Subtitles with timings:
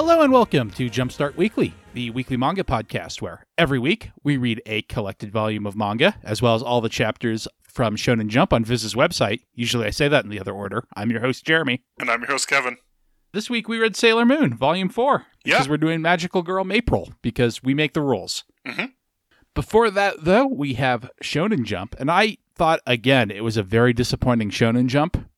[0.00, 4.62] Hello and welcome to Jumpstart Weekly, the weekly manga podcast where every week we read
[4.64, 8.64] a collected volume of manga, as well as all the chapters from Shonen Jump on
[8.64, 9.40] Viz's website.
[9.54, 10.84] Usually I say that in the other order.
[10.94, 11.82] I'm your host, Jeremy.
[11.98, 12.76] And I'm your host, Kevin.
[13.32, 15.68] This week we read Sailor Moon, Volume 4, because Yeah.
[15.70, 18.44] we're doing Magical Girl Mapril, because we make the rules.
[18.68, 18.92] Mhm.
[19.52, 23.92] Before that, though, we have Shonen Jump, and I thought, again, it was a very
[23.92, 25.28] disappointing Shonen Jump.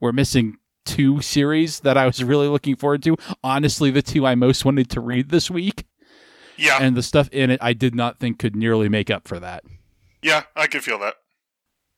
[0.00, 3.16] We're missing two series that I was really looking forward to.
[3.44, 5.84] Honestly, the two I most wanted to read this week,
[6.56, 9.38] Yeah, and the stuff in it I did not think could nearly make up for
[9.40, 9.64] that.
[10.22, 11.14] yeah, I can feel that.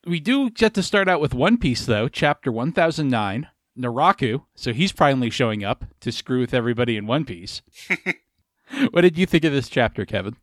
[0.05, 3.49] We do get to start out with One Piece, though, chapter 1009,
[3.79, 4.43] Naraku.
[4.57, 7.63] So he's finally showing up to screw with everybody in One Piece.
[8.91, 10.37] what did you think of this chapter, Kevin?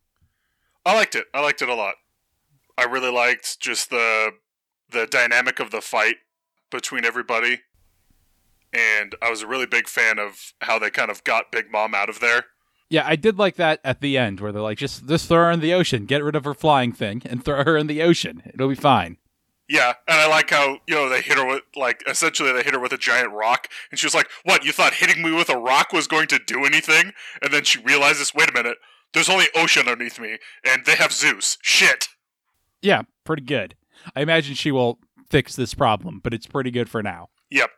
[0.86, 1.26] I liked it.
[1.34, 1.96] I liked it a lot.
[2.78, 4.32] I really liked just the
[4.92, 6.16] the dynamic of the fight
[6.72, 7.60] between everybody.
[8.74, 11.96] And I was a really big fan of how they kind of got Big Mom
[11.96, 12.46] out of there.
[12.90, 15.52] Yeah, I did like that at the end where they're like, just, just throw her
[15.52, 18.42] in the ocean, get rid of her flying thing, and throw her in the ocean.
[18.54, 19.18] It'll be fine.
[19.68, 22.74] Yeah, and I like how, you know, they hit her with, like, essentially they hit
[22.74, 25.50] her with a giant rock, and she was like, What, you thought hitting me with
[25.50, 27.12] a rock was going to do anything?
[27.44, 28.78] And then she realizes, Wait a minute,
[29.14, 31.60] there's only ocean underneath me, and they have Zeus.
[31.62, 32.08] Shit.
[32.82, 33.76] Yeah, pretty good.
[34.16, 34.98] I imagine she will
[35.30, 37.30] fix this problem, but it's pretty good for now.
[37.52, 37.70] Yep.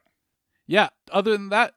[0.68, 1.74] Yeah, other than that,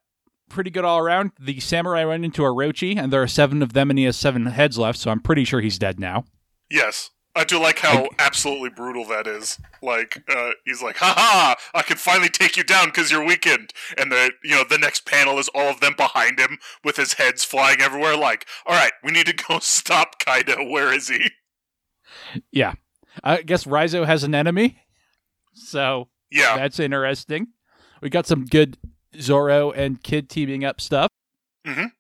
[0.49, 1.33] pretty good all around.
[1.41, 4.47] The samurai run into Orochi, and there are seven of them, and he has seven
[4.47, 6.25] heads left, so I'm pretty sure he's dead now.
[6.71, 7.11] Yes.
[7.37, 9.59] I do like how I- absolutely brutal that is.
[9.83, 11.57] Like, uh, he's like, "Ha ha!
[11.75, 15.05] I can finally take you down because you're weakened." And the you know the next
[15.05, 18.17] panel is all of them behind him with his heads flying everywhere.
[18.17, 20.63] Like, all right, we need to go stop Kaido.
[20.71, 21.33] Where is he?
[22.53, 22.75] Yeah.
[23.25, 24.79] I guess Rizo has an enemy,
[25.55, 27.49] so Yeah, that's interesting.
[28.05, 28.77] We got some good
[29.19, 31.09] Zoro and Kid teaming up stuff.
[31.67, 31.91] Mhm.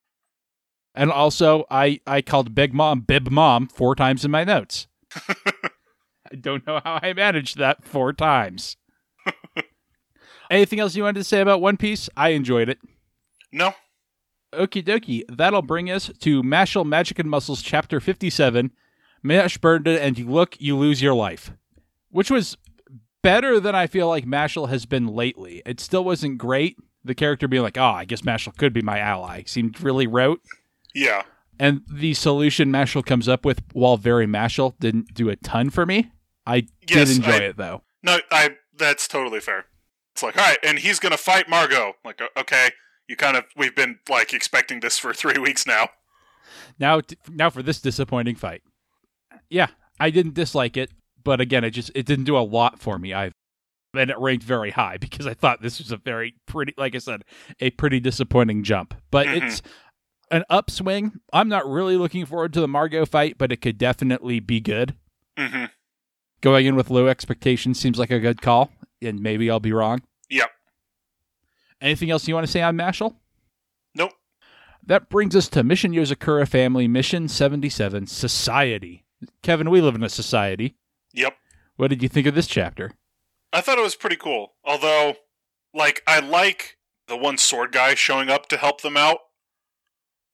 [0.94, 4.86] And also, I, I called Big Mom Bib Mom four times in my notes.
[5.16, 8.76] I don't know how I managed that four times.
[10.50, 12.10] Anything else you wanted to say about One Piece?
[12.18, 12.78] I enjoyed it.
[13.50, 13.72] no,
[14.52, 15.22] Okie dokie.
[15.34, 18.70] That'll bring us to Mashle Magic and Muscles, Chapter 57.
[19.22, 21.50] Mash burned it, and you look, you lose your life.
[22.10, 22.56] Which was
[23.24, 25.60] better than I feel like Mashle has been lately.
[25.66, 26.76] It still wasn't great.
[27.04, 29.42] The character being like, oh, I guess Mashle could be my ally.
[29.46, 30.40] Seemed really rote.
[30.94, 31.22] yeah,
[31.58, 35.84] And the solution Mashle comes up with, while very Mashle, didn't do a ton for
[35.84, 36.12] me.
[36.46, 37.82] I Yes, did enjoy I- it, though.
[38.02, 38.18] no.
[38.30, 39.66] I that's totally fair.
[40.12, 41.94] It's like, all right, and he's gonna fight Margot.
[42.04, 42.70] Like, okay,
[43.08, 45.88] you kind of we've been like expecting this for three weeks now.
[46.78, 48.62] Now, t- now for this disappointing fight.
[49.50, 49.68] Yeah,
[50.00, 50.90] I didn't dislike it,
[51.24, 53.32] but again, it just it didn't do a lot for me either.
[53.96, 56.98] And it ranked very high because I thought this was a very pretty, like I
[56.98, 57.22] said,
[57.60, 58.94] a pretty disappointing jump.
[59.10, 59.42] But Mhm.
[59.42, 59.62] it's
[60.30, 61.12] an upswing.
[61.32, 64.94] I'm not really looking forward to the Margot fight, but it could definitely be good.
[65.38, 65.66] hmm
[66.40, 68.70] Going in with low expectations seems like a good call,
[69.00, 70.02] and maybe I'll be wrong.
[70.28, 70.50] Yep.
[71.80, 73.14] Anything else you want to say on Mashle?
[73.94, 74.12] Nope.
[74.84, 79.04] That brings us to Mission Yozakura Family Mission 77 Society.
[79.42, 80.76] Kevin, we live in a society.
[81.14, 81.36] Yep.
[81.76, 82.92] What did you think of this chapter?
[83.52, 84.54] I thought it was pretty cool.
[84.64, 85.14] Although,
[85.72, 86.76] like, I like
[87.08, 89.18] the one sword guy showing up to help them out.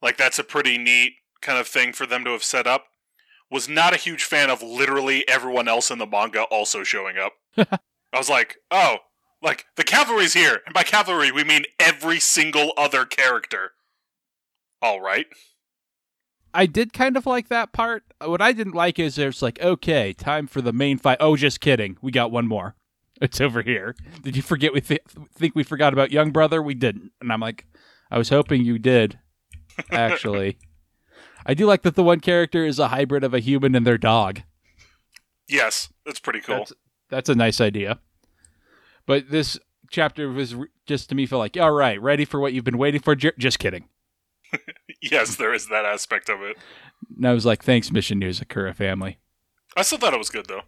[0.03, 2.87] Like, that's a pretty neat kind of thing for them to have set up.
[3.51, 7.33] Was not a huge fan of literally everyone else in the manga also showing up.
[8.13, 8.99] I was like, oh,
[9.43, 10.61] like, the cavalry's here.
[10.65, 13.73] And by cavalry, we mean every single other character.
[14.81, 15.27] All right.
[16.53, 18.03] I did kind of like that part.
[18.21, 21.19] What I didn't like is there's like, okay, time for the main fight.
[21.21, 21.97] Oh, just kidding.
[22.03, 22.75] We got one more.
[23.23, 23.95] It's over here.
[24.23, 25.03] Did you forget we th-
[25.35, 26.63] think we forgot about Young Brother?
[26.63, 27.13] We didn't.
[27.21, 27.67] And I'm like,
[28.11, 29.19] I was hoping you did,
[29.91, 30.57] actually.
[31.47, 33.99] I do like that the one character is a hybrid of a human and their
[33.99, 34.41] dog.
[35.47, 36.57] Yes, that's pretty cool.
[36.57, 36.73] That's,
[37.11, 37.99] that's a nice idea.
[39.05, 39.59] But this
[39.91, 42.79] chapter was re- just to me feel like, all right, ready for what you've been
[42.79, 43.15] waiting for?
[43.15, 43.85] Jer- just kidding.
[45.03, 46.57] yes, there is that aspect of it.
[47.17, 49.19] And I was like, thanks, Mission Yozakura family.
[49.77, 50.63] I still thought it was good, though.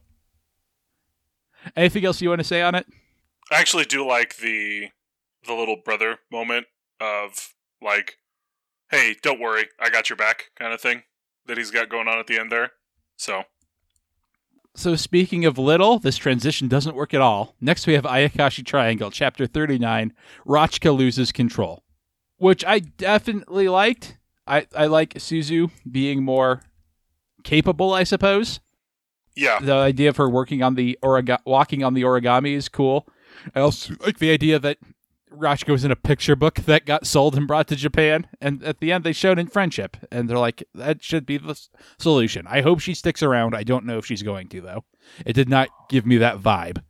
[1.77, 2.87] Anything else you want to say on it?
[3.51, 4.89] I actually do like the
[5.47, 6.67] the little brother moment
[7.01, 8.19] of like,
[8.91, 11.03] "Hey, don't worry, I got your back," kind of thing
[11.47, 12.73] that he's got going on at the end there.
[13.17, 13.45] So
[14.75, 17.55] So speaking of little, this transition doesn't work at all.
[17.61, 20.13] Next we have Ayakashi Triangle, chapter 39,
[20.47, 21.85] Rachka loses control.
[22.43, 24.19] Which I definitely liked.
[24.49, 26.63] I, I like Suzu being more
[27.45, 28.59] capable, I suppose.
[29.37, 33.07] yeah, The idea of her working on the origa- walking on the origami is cool.
[33.55, 34.79] I also like the idea that
[35.33, 38.91] Rashiko's in a picture book that got sold and brought to Japan, and at the
[38.91, 42.45] end they showed in friendship, and they're like, that should be the s- solution.
[42.49, 43.55] I hope she sticks around.
[43.55, 44.85] I don't know if she's going to though.
[45.25, 46.83] It did not give me that vibe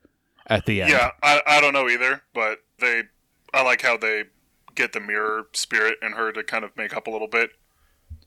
[0.47, 0.91] at the end.
[0.93, 3.03] Yeah, I, I don't know either, but they
[3.55, 4.25] I like how they
[4.75, 7.51] get the mirror spirit in her to kind of make up a little bit.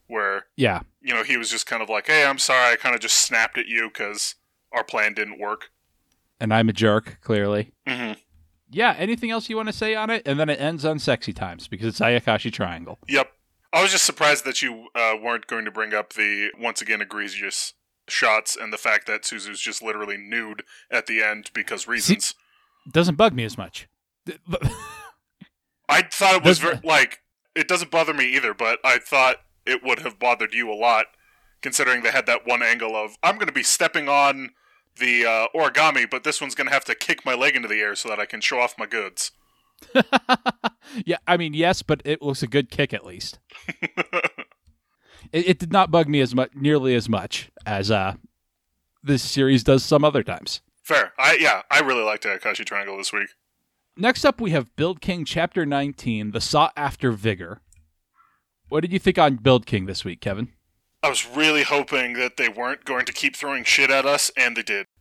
[0.08, 0.82] Where yeah.
[1.02, 3.18] you know he was just kind of like, "Hey, I'm sorry, I kind of just
[3.18, 4.36] snapped at you because
[4.72, 5.72] our plan didn't work."
[6.40, 7.72] And I'm a jerk, clearly.
[7.88, 8.14] hmm
[8.70, 8.94] Yeah.
[8.98, 10.22] Anything else you want to say on it?
[10.28, 13.00] And then it ends on sexy times because it's Ayakashi Triangle.
[13.08, 13.32] Yep.
[13.74, 17.02] I was just surprised that you uh, weren't going to bring up the once again
[17.02, 17.74] egregious
[18.08, 22.36] shots and the fact that Suzu's just literally nude at the end because reasons.
[22.92, 23.88] doesn't bug me as much.
[25.90, 27.20] I thought it was Does- ver- like
[27.56, 31.06] it doesn't bother me either, but I thought it would have bothered you a lot,
[31.62, 34.52] considering they had that one angle of I'm going to be stepping on
[34.98, 37.80] the uh, origami, but this one's going to have to kick my leg into the
[37.82, 39.32] air so that I can show off my goods.
[41.06, 43.40] yeah, I mean, yes, but it was a good kick at least.
[45.32, 48.16] It, it did not bug me as much, nearly as much as uh,
[49.04, 50.62] this series does some other times.
[50.84, 51.14] Fair.
[51.18, 53.30] I yeah, I really liked Ayakashi Triangle this week.
[53.98, 57.62] Next up, we have Build King Chapter 19, The Sought After Vigor.
[58.68, 60.50] What did you think on Build King this week, Kevin?
[61.02, 64.56] I was really hoping that they weren't going to keep throwing shit at us, and
[64.58, 64.88] they did.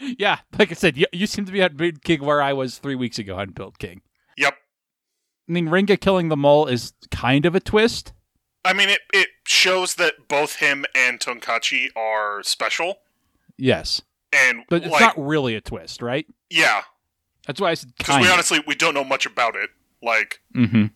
[0.00, 2.78] Yeah, like I said, you, you seem to be at Build King where I was
[2.78, 4.02] three weeks ago on Build King.
[4.36, 4.54] Yep.
[5.48, 8.12] I mean, Renga killing the mole is kind of a twist.
[8.64, 12.98] I mean, it, it shows that both him and Tonkachi are special,
[13.58, 14.02] Yes,
[14.32, 16.26] and but it's like, not really a twist, right?
[16.50, 16.82] yeah,
[17.46, 19.70] That's why I said because we honestly we don't know much about it.
[20.02, 20.86] Like, mm-hmm.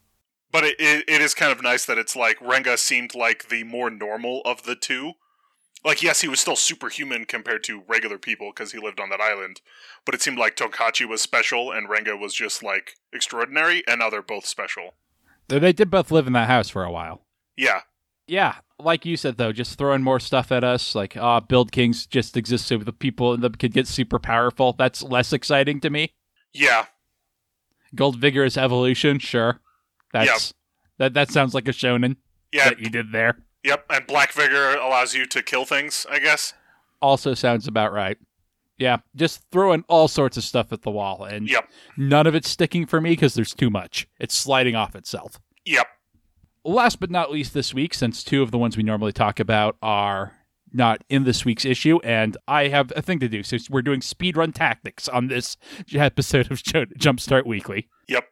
[0.53, 3.65] but it, it it is kind of nice that it's like Renga seemed like the
[3.65, 5.13] more normal of the two.
[5.85, 9.21] Like, yes, he was still superhuman compared to regular people because he lived on that
[9.21, 9.61] island,
[10.05, 14.11] but it seemed like Tonkachi was special and Renga was just like extraordinary, and now
[14.11, 14.95] they're both special.
[15.47, 17.23] They did both live in that house for a while.
[17.57, 17.83] Yeah,
[18.29, 22.07] Yeah, like you said though, just throwing more stuff at us, like ah, Build Kings
[22.07, 24.75] just exist so the people in them could get super powerful.
[24.79, 26.13] That's less exciting to me.
[26.53, 26.87] Yeah,
[27.95, 29.61] Gold Vigorous Evolution, sure.
[30.13, 30.55] That's
[30.99, 32.17] that that sounds like a shonen
[32.53, 33.39] yeah, that you did there.
[33.65, 33.85] yep.
[33.91, 36.55] And Black Vigor allows you to kill things, I guess.
[37.01, 38.19] Also sounds about right.
[38.79, 42.49] Yeah, just throwing all sorts of stuff at the wall, and Yep, none of it's
[42.49, 44.07] sticking for me because there's too much.
[44.21, 45.41] It's sliding off itself.
[45.65, 45.87] yep.
[46.65, 49.77] Last but not least, this week, since two of the ones we normally talk about
[49.81, 50.33] are
[50.73, 54.01] not in this week's issue, and I have a thing to do, so we're doing
[54.01, 55.57] speedrun tactics on this
[55.95, 57.89] episode of Jumpstart Weekly.
[58.09, 58.25] Yep.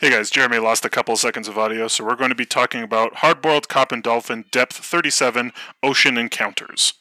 [0.00, 2.82] Hey guys, Jeremy lost a couple seconds of audio, so we're going to be talking
[2.82, 5.52] about Hardboiled Cop and Dolphin Depth 37
[5.82, 6.92] Ocean Encounters.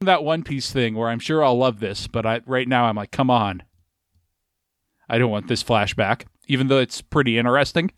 [0.00, 2.96] That One Piece thing where I'm sure I'll love this, but I, right now I'm
[2.96, 3.62] like, come on.
[5.08, 7.92] I don't want this flashback, even though it's pretty interesting.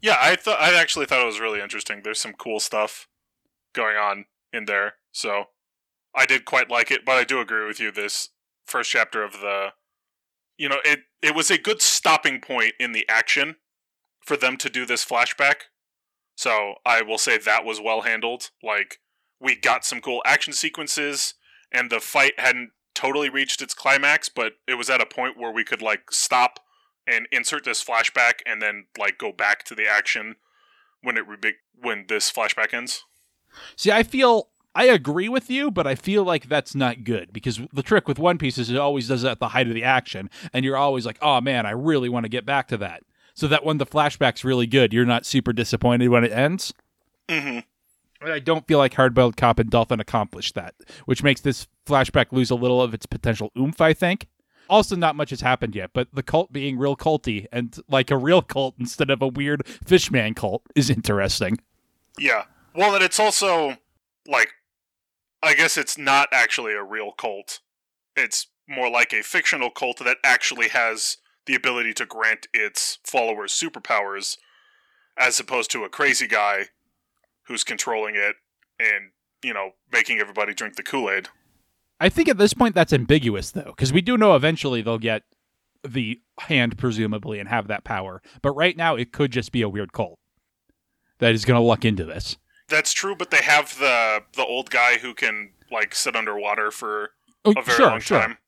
[0.00, 2.00] Yeah, I thought I actually thought it was really interesting.
[2.02, 3.06] There's some cool stuff
[3.74, 5.44] going on in there, so
[6.14, 7.04] I did quite like it.
[7.04, 7.90] But I do agree with you.
[7.90, 8.30] This
[8.66, 9.68] first chapter of the,
[10.56, 13.56] you know, it it was a good stopping point in the action
[14.24, 15.54] for them to do this flashback.
[16.36, 18.50] So I will say that was well handled.
[18.62, 18.98] Like
[19.40, 21.34] we got some cool action sequences,
[21.72, 25.52] and the fight hadn't totally reached its climax, but it was at a point where
[25.52, 26.60] we could like stop
[27.06, 30.36] and insert this flashback and then like go back to the action
[31.02, 33.04] when it re- when this flashback ends.
[33.74, 37.60] See, I feel I agree with you, but I feel like that's not good because
[37.72, 39.82] the trick with One Piece is it always does it at the height of the
[39.82, 43.02] action, and you're always like, "Oh man, I really want to get back to that."
[43.34, 46.72] So that when the flashback's really good, you're not super disappointed when it ends.
[47.28, 47.60] Mm-hmm.
[48.28, 50.74] I don't feel like Hardboiled Cop and Dolphin accomplished that,
[51.06, 53.80] which makes this flashback lose a little of its potential oomph.
[53.80, 54.28] I think.
[54.68, 58.16] Also, not much has happened yet, but the cult being real culty and like a
[58.16, 61.58] real cult instead of a weird fishman cult is interesting.
[62.16, 62.44] Yeah.
[62.76, 63.76] Well, and it's also
[64.28, 64.52] like
[65.42, 67.60] I guess it's not actually a real cult.
[68.16, 71.16] It's more like a fictional cult that actually has
[71.46, 74.36] the ability to grant its followers superpowers
[75.16, 76.66] as opposed to a crazy guy
[77.46, 78.36] who's controlling it
[78.78, 79.10] and,
[79.42, 81.28] you know, making everybody drink the Kool-Aid.
[81.98, 85.22] I think at this point that's ambiguous though, because we do know eventually they'll get
[85.82, 88.22] the hand presumably and have that power.
[88.42, 90.18] But right now it could just be a weird cult
[91.18, 92.36] that is going to luck into this.
[92.70, 97.10] That's true, but they have the the old guy who can like sit underwater for
[97.44, 98.20] Oh, a very sure, long sure.
[98.20, 98.38] time.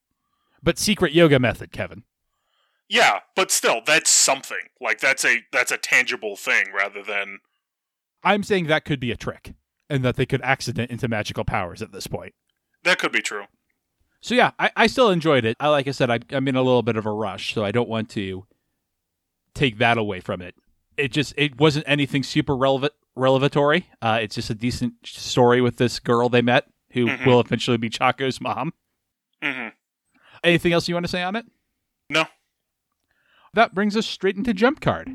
[0.63, 2.03] But secret yoga method, Kevin.
[2.89, 4.69] Yeah, but still, that's something.
[4.81, 7.39] Like that's a that's a tangible thing rather than
[8.23, 9.53] I'm saying that could be a trick,
[9.89, 12.33] and that they could accident into magical powers at this point.
[12.83, 13.45] that could be true.
[14.21, 15.57] So yeah, I, I still enjoyed it.
[15.59, 17.71] I like I said, I, I'm in a little bit of a rush, so I
[17.71, 18.45] don't want to
[19.53, 20.55] take that away from it.
[20.95, 23.87] It just it wasn't anything super relevant revelatory.
[24.01, 27.25] Uh, it's just a decent story with this girl they met who Mhm.
[27.25, 28.73] will eventually be Chaco's mom.
[29.41, 29.67] hmm
[30.43, 31.45] Anything else you want to say on it?
[32.09, 32.25] No.
[33.53, 35.09] That brings us straight into Jump Card.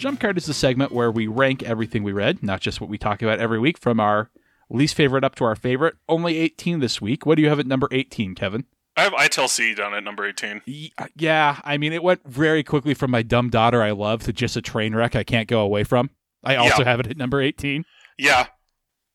[0.00, 2.96] Jump Card is the segment where we rank everything we read, not just what we
[2.96, 4.30] talk about every week, from our
[4.70, 5.96] least favorite up to our favorite.
[6.08, 7.26] Only 18 this week.
[7.26, 8.64] What do you have at number 18, Kevin?
[8.96, 10.62] I have ITEL C down at number 18.
[10.98, 14.32] Uh, yeah, I mean, it went very quickly from my dumb daughter I love to
[14.32, 16.10] just a train wreck I can't go away from.
[16.42, 16.88] I also Yeah.
[16.88, 17.84] have it at number 18.
[18.18, 18.46] Yeah.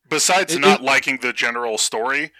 [0.07, 2.31] Besides It- not it- liking the general story,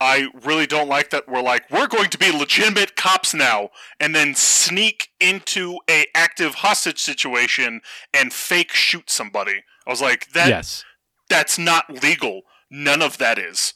[0.00, 4.14] I really don't like that we're like we're going to be legitimate cops now and
[4.14, 7.80] then sneak into a active hostage situation
[8.14, 9.62] and fake shoot somebody.
[9.86, 10.84] I was like that yes.
[11.28, 12.42] that's not legal.
[12.70, 13.74] None of that is.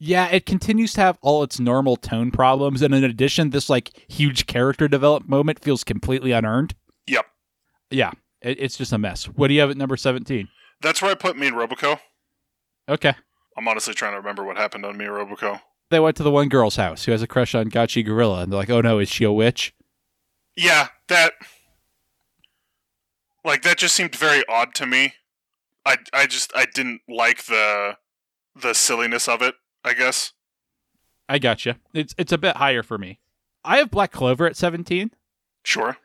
[0.00, 3.90] Yeah, it continues to have all its normal tone problems, and in addition, this like
[4.08, 6.74] huge character development moment feels completely unearned.
[7.06, 7.26] Yep.
[7.90, 8.10] Yeah,
[8.40, 9.26] it, it's just a mess.
[9.26, 10.48] What do you have at number 17?
[10.80, 12.00] That's where I put me and Roboco.
[12.88, 13.14] Okay.
[13.56, 15.60] I'm honestly trying to remember what happened on and
[15.90, 18.52] They went to the one girl's house who has a crush on Gachi Gorilla, and
[18.52, 19.74] they're like, oh no, is she a witch?
[20.56, 21.32] Yeah, that
[23.44, 25.14] like that just seemed very odd to me.
[25.84, 27.96] I I just I didn't like the
[28.54, 30.32] the silliness of it, I guess.
[31.28, 31.78] I gotcha.
[31.94, 33.20] It's it's a bit higher for me.
[33.64, 35.10] I have Black Clover at 17.
[35.64, 35.96] Sure.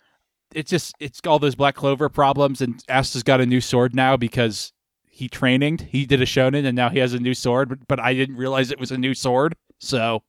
[0.53, 4.17] It's just it's all those Black Clover problems, and Asta's got a new sword now
[4.17, 4.74] because
[5.12, 5.82] he traininged.
[5.89, 7.70] He did a shonen, and now he has a new sword.
[7.70, 9.56] But, but I didn't realize it was a new sword.
[9.80, 10.24] So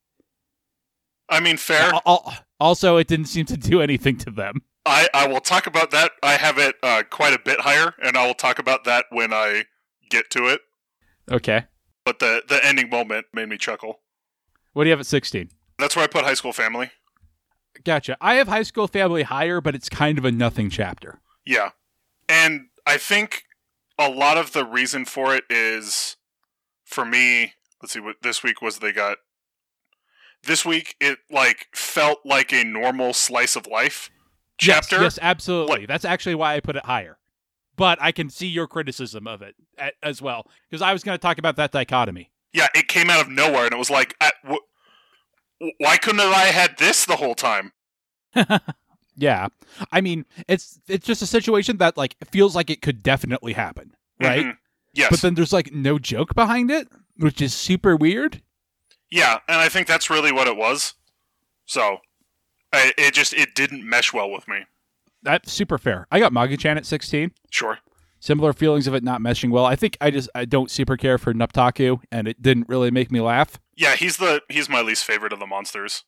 [1.29, 1.93] I mean fair.
[1.95, 4.63] Al- al- also, it didn't seem to do anything to them.
[4.85, 6.13] I I will talk about that.
[6.23, 9.33] I have it uh, quite a bit higher and I will talk about that when
[9.33, 9.65] I
[10.11, 10.61] get to it.
[11.31, 11.65] Okay.
[12.05, 14.01] But the the ending moment made me chuckle.
[14.73, 15.51] What do you have at 16?
[15.79, 16.91] That's where I put High School Family.
[17.85, 18.17] Gotcha.
[18.21, 21.21] I have High School Family higher, but it's kind of a nothing chapter.
[21.45, 21.71] Yeah.
[22.29, 23.45] And I think
[23.99, 26.17] a lot of the reason for it is
[26.85, 29.19] for me, let's see what this week was they got
[30.45, 34.11] this week it like felt like a normal slice of life
[34.59, 35.01] chapter.
[35.01, 35.87] Yes, absolutely.
[35.87, 37.19] That's actually why I put it higher.
[37.77, 39.55] But I can see your criticism of it
[40.03, 42.31] as well, because I was going to talk about that dichotomy.
[42.53, 46.25] Yeah, it came out of nowhere and it was like at, wh- why couldn't I
[46.25, 47.73] have I had this the whole time?
[49.17, 49.49] Yeah,
[49.91, 53.93] I mean, it's it's just a situation that like feels like it could definitely happen,
[54.21, 54.47] right?
[54.47, 54.57] Mhm.
[54.95, 55.11] Yes.
[55.11, 58.43] But then there's like no joke behind it, which is super weird.
[59.11, 60.95] Yeah, and I think that's really what it was.
[61.67, 61.99] So,
[62.73, 64.65] I, it just it didn't mesh well with me.
[65.23, 66.07] That's super fair.
[66.11, 67.31] I got Magu-chan at 16.
[67.51, 67.79] Sure.
[68.19, 69.65] Similar feelings of it not meshing well.
[69.67, 73.11] I think I just I don't super care for Nuptaku, and it didn't really make
[73.13, 73.59] me laugh.
[73.77, 76.05] Yeah, he's the he's my least favorite of the monsters.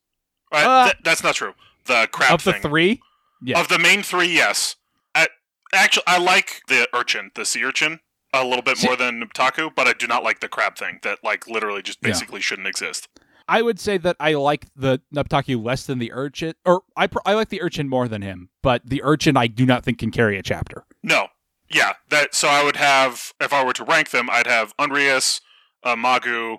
[0.52, 1.54] Uh, Uh, th- that's not true.
[1.86, 2.62] The crab of the thing.
[2.62, 3.00] three,
[3.42, 3.60] yeah.
[3.60, 4.76] Of the main three, yes.
[5.14, 5.28] I,
[5.74, 8.00] actually, I like the urchin, the sea urchin,
[8.32, 11.18] a little bit more than Nuptaku, but I do not like the crab thing that
[11.22, 12.08] like literally just Yeah.
[12.10, 13.08] basically shouldn't exist.
[13.46, 17.18] I would say that I like the Nuptaku less than the urchin, or I pr-
[17.26, 18.48] I like the urchin more than him.
[18.62, 20.84] But the urchin I do not think can carry a chapter.
[21.02, 21.28] No,
[21.68, 22.34] yeah, that.
[22.34, 25.42] So I would have if I were to rank them, I'd have Unrius,
[25.82, 26.56] uh, Magu,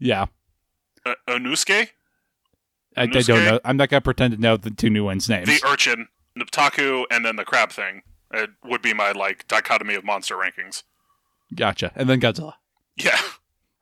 [0.00, 0.26] Yeah,
[1.04, 1.90] uh, Onusuke,
[2.96, 3.60] I, I don't know.
[3.64, 5.46] I'm not gonna pretend to know the two new ones' names.
[5.48, 8.02] the urchin, Nuptaku, and then the crab thing.
[8.32, 10.82] It would be my like dichotomy of monster rankings.
[11.54, 11.92] gotcha.
[11.94, 12.54] And then Godzilla.
[12.96, 13.18] Yeah,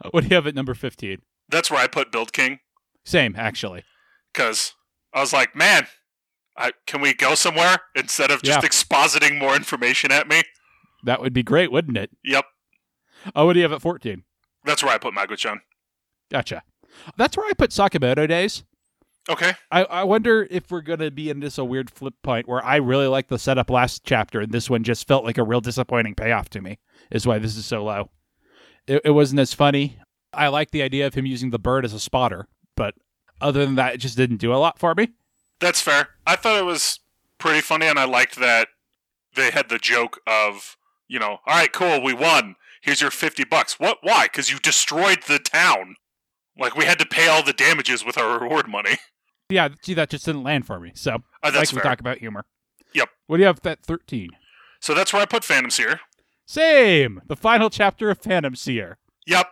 [0.05, 1.19] uh, What do you have at number 15?
[1.49, 2.59] that's where I put Build King.
[3.05, 3.85] Same, actually.
[4.33, 4.75] because
[5.13, 5.87] I was like, man,
[6.57, 8.69] I, can we go somewhere instead of just Yeah.
[8.69, 10.43] expositing more information at me?
[11.05, 12.11] That would be great, wouldn't it?
[12.25, 12.45] Yep,
[13.37, 14.25] Oh, what do you have at 14?
[14.65, 15.61] that's where I put Magu-chan.
[16.31, 16.63] Gotcha.
[17.17, 18.65] That's where I put Sakamoto Days.
[19.29, 22.47] Okay, I, I wonder if we're going to be in this a weird flip point
[22.47, 25.43] where I really like the setup last chapter and this one just felt like a
[25.45, 26.79] real disappointing payoff to me,
[27.11, 28.11] is why this is so low.
[28.87, 29.99] It, it wasn't as funny.
[30.35, 32.95] I like the idea of him using the bird as a spotter, but
[33.41, 35.09] other than that, it just didn't do a lot for me.
[35.61, 36.09] that's fair.
[36.27, 37.01] I thought it was
[37.39, 38.69] pretty funny, and I liked that
[39.35, 40.77] they had the joke of,
[41.09, 42.57] you know, all right, cool, we won.
[42.83, 43.81] Here's your fifty bucks.
[43.81, 43.99] What?
[44.03, 44.25] Why?
[44.27, 45.97] Because you destroyed the town.
[46.59, 48.99] Like we had to pay all the damages with our reward money.
[49.51, 50.93] Yeah, see, that just didn't land for me.
[50.95, 51.91] So, Uh, that's like we fair.
[51.91, 52.45] talk about humor.
[52.95, 53.09] Yep.
[53.27, 54.31] What do you have that 13?
[54.81, 56.01] So that's where I put Phantom Seer.
[56.47, 57.21] Same!
[57.27, 58.99] The final chapter of Phantom Seer.
[59.27, 59.47] Yep.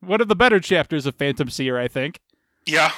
[0.00, 2.20] One of the better chapters of Phantom Seer, I think.
[2.66, 2.92] Yeah.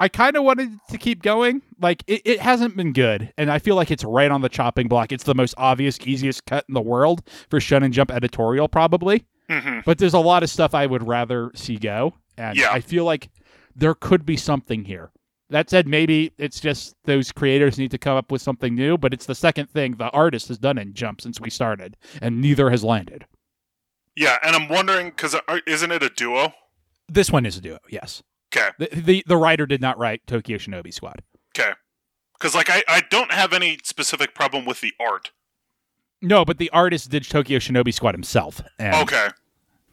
[0.00, 1.62] I kind of wanted to keep going.
[1.80, 4.86] Like, it, it hasn't been good, and I feel like it's right on the chopping
[4.86, 5.10] block.
[5.10, 9.24] It's the most obvious, easiest cut in the world for Shonen Jump editorial, probably.
[9.50, 12.70] hmm But there's a lot of stuff I would rather see go, and Yeah.
[12.70, 13.28] I feel like
[13.74, 15.10] there could be something here.
[15.50, 19.14] That said, maybe it's just those creators need to come up with something new, but
[19.14, 22.68] it's the second thing the artist has done in Jump since we started, and neither
[22.70, 23.26] has landed.
[24.14, 26.52] Yeah, and I'm wondering because uh, isn't it a duo?
[27.08, 28.22] This one is a duo, yes.
[28.54, 28.68] Okay.
[28.78, 31.22] The, the, the writer did not write Tokyo Shinobi Squad.
[31.56, 31.72] Okay.
[32.34, 35.30] Because like I, I don't have any specific problem with the art.
[36.20, 38.60] No, but the artist did Tokyo Shinobi Squad himself.
[38.78, 39.28] And Okay.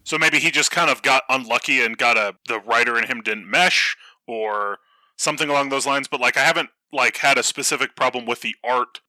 [0.03, 3.21] So maybe he just kind of got unlucky and got a the writer and him
[3.21, 3.97] didn't mesh
[4.27, 4.77] or
[5.17, 6.07] something along those lines.
[6.07, 9.01] But like I haven't like had a specific problem with the art,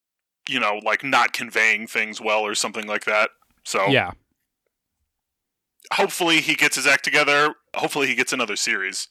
[0.49, 3.31] you know, like not conveying things well or something like that.
[3.65, 4.13] So Yeah.
[5.93, 7.55] hopefully he gets his act together.
[7.75, 9.09] Hopefully he gets another series.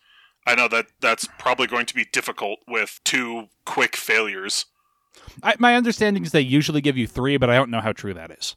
[0.48, 4.66] I know that that's probably going to be difficult with two quick failures.
[5.42, 8.14] I, my understanding is they usually give you three, but I don't know how true
[8.14, 8.56] that is.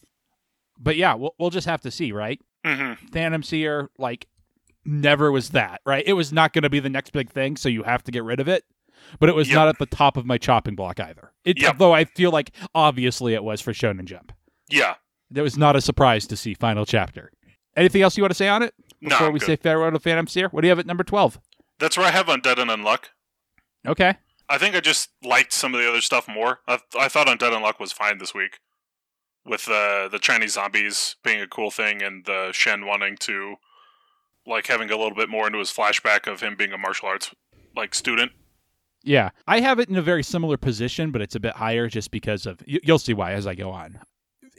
[0.78, 2.40] But yeah, we'll, we'll just have to see, right?
[2.64, 4.26] hmm Phantom Seer, like,
[4.88, 6.02] never was that, right?
[6.06, 8.24] It was not going to be the next big thing, so you have to get
[8.24, 8.64] rid of it.
[9.20, 9.54] But it was Yep.
[9.54, 11.32] not at the top of my chopping block either.
[11.44, 11.78] It, Yep.
[11.78, 14.32] Though I feel like obviously it was for Shonen Jump.
[14.68, 14.94] Yeah.
[15.34, 17.30] It was not a surprise to see final chapter.
[17.76, 19.46] Anything else you want to say on it before I'm we good.
[19.46, 20.48] say farewell to Phantom Seer?
[20.48, 21.38] What do you have at number twelve?
[21.78, 23.04] That's where I have Undead and Unluck.
[23.86, 24.16] Okay.
[24.48, 26.60] I think I just liked some of the other stuff more.
[26.66, 28.58] I, I thought Undead and Unluck was fine this week,
[29.44, 33.56] with uh, the Chinese zombies being a cool thing and the Shen wanting to,
[34.48, 37.34] like, having a little bit more into his flashback of him being a martial arts
[37.76, 38.32] like student.
[39.04, 42.10] Yeah, I have it in a very similar position, but it's a bit higher just
[42.10, 44.00] because of you'll see why as I go on.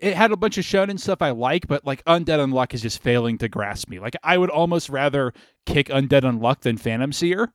[0.02, 3.04] It had a bunch of shonen stuff I like, but like Undead Unluck is just
[3.04, 4.00] failing to grasp me.
[4.00, 5.34] Like I would almost rather
[5.66, 7.54] kick Undead Unluck than Phantom Seer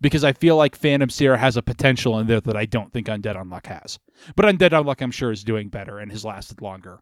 [0.00, 3.06] because I feel like Phantom Seer has a potential in there that I don't think
[3.06, 3.98] Undead Unluck has.
[4.36, 7.00] But Undead Unluck, I'm sure, is doing better and has lasted longer.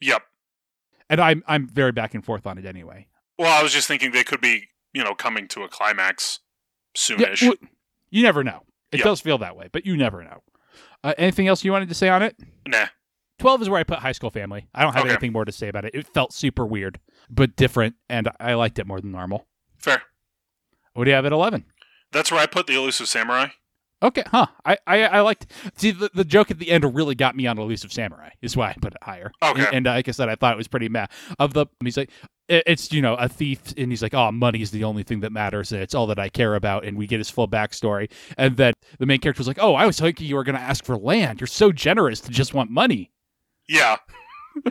[0.00, 0.22] Yep.
[1.08, 3.06] And I'm I'm very back and forth on it anyway.
[3.38, 6.40] Well, I was just thinking they could be, you know, coming to a climax
[7.08, 7.42] Yeah, soonish.
[7.42, 7.54] well,
[8.10, 8.62] you never know.
[8.92, 9.04] It Yeah.
[9.04, 10.42] does feel that way, but you never know.
[11.02, 12.36] Uh, anything else you wanted to say on it?
[12.66, 12.86] nah.
[13.40, 14.68] 12 is where I put High School Family.
[14.72, 15.10] I don't have Okay.
[15.10, 15.90] anything more to say about it.
[15.94, 19.48] It felt super weird, but different, and I liked it more than normal.
[19.76, 20.02] Fair.
[20.92, 21.64] What do you have at 11?
[22.12, 23.48] That's where I put the Elusive Samurai.
[24.04, 24.46] Okay, huh.
[24.66, 25.46] I, I, I liked.
[25.76, 28.68] See, the, the joke at the end really got me on Elusive Samurai, is why
[28.68, 29.32] I put it higher.
[29.42, 29.64] Okay.
[29.66, 31.10] And, and like I said, I thought it was pretty mad.
[31.38, 32.10] Of the, he's like,
[32.46, 35.32] it's, you know, a thief, and he's like, oh, money is the only thing that
[35.32, 38.12] matters, and it's all that I care about, and we get his full backstory.
[38.36, 40.60] And then the main character was like, oh, I was thinking you were going to
[40.60, 41.40] ask for land.
[41.40, 43.10] You're so generous to just want money.
[43.66, 43.96] Yeah.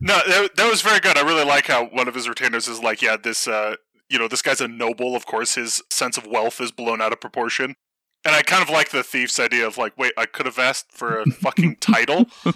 [0.00, 1.16] no, that, that was very good.
[1.16, 3.76] I really like how one of his retainers is like, yeah, this, uh,
[4.10, 5.16] you know, this guy's a noble.
[5.16, 7.74] Of course, his sense of wealth is blown out of proportion.
[8.28, 10.92] And I kind of like the thief's idea of like, wait, I could have asked
[10.92, 12.26] for a fucking title.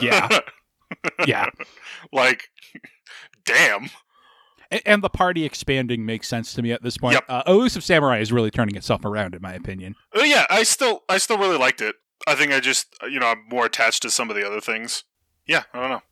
[0.00, 0.28] Yeah.
[1.26, 1.46] Yeah.
[2.12, 2.48] like,
[3.44, 3.90] damn.
[4.70, 7.14] A- and the party expanding makes sense to me at this point.
[7.14, 7.24] Yep.
[7.28, 9.94] Uh, Elusive Samurai is really turning itself around, in my opinion.
[10.16, 11.94] Uh, yeah, I still, I still really liked it.
[12.26, 15.04] I think I just, you know, I'm more attached to some of the other things.
[15.46, 16.02] Yeah, I don't know.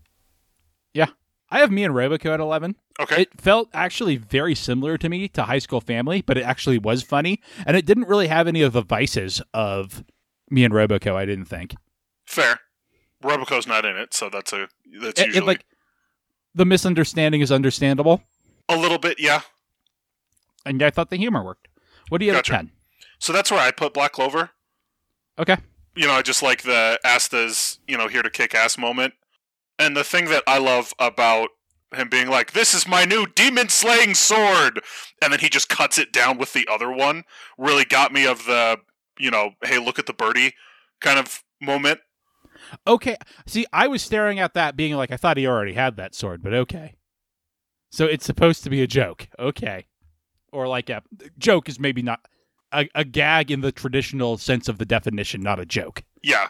[1.51, 2.77] I have me and Roboco at 11.
[3.01, 3.23] Okay.
[3.23, 7.03] It felt actually very similar to me to High School Family, but it actually was
[7.03, 10.05] funny, and it didn't really have any of the vices of
[10.49, 11.15] me and Roboco.
[11.17, 11.75] I didn't think.
[12.25, 12.61] Fair.
[13.23, 14.69] Roboco's not in it, so that's a
[15.01, 15.65] that's It- it, usually like
[16.55, 18.23] the misunderstanding is understandable,
[18.69, 19.43] a little bit, yeah.
[20.65, 21.69] and I thought the humor worked.
[22.09, 22.53] What do you have Gotcha.
[22.55, 22.71] at 10?
[23.19, 24.51] So that's where I put Black Clover.
[25.39, 25.57] Okay.
[25.97, 29.15] you know, I just like the Asta's, you know, here to kick ass moment.
[29.81, 31.49] And the thing that I love about
[31.95, 34.81] him being like, this is my new demon slaying sword,
[35.23, 37.25] and then he just cuts it down with the other one,
[37.57, 38.77] really got me of the,
[39.19, 40.53] you know, hey, look at the birdie
[41.01, 42.01] kind of moment.
[42.87, 43.16] Okay.
[43.47, 46.43] See, I was staring at that being like, I thought he already had that sword,
[46.43, 46.97] but okay.
[47.90, 49.29] So it's supposed to be a joke.
[49.38, 49.87] Okay.
[50.53, 51.03] Or like a
[51.38, 52.21] joke is maybe not
[52.71, 56.05] a, a gag in the traditional sense of the definition, not a joke.
[56.23, 56.49] Yeah.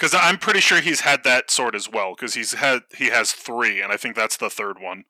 [0.00, 3.32] Because I'm pretty sure he's had that sword as well, because he's had he has
[3.32, 5.04] three, and I think that's the third one.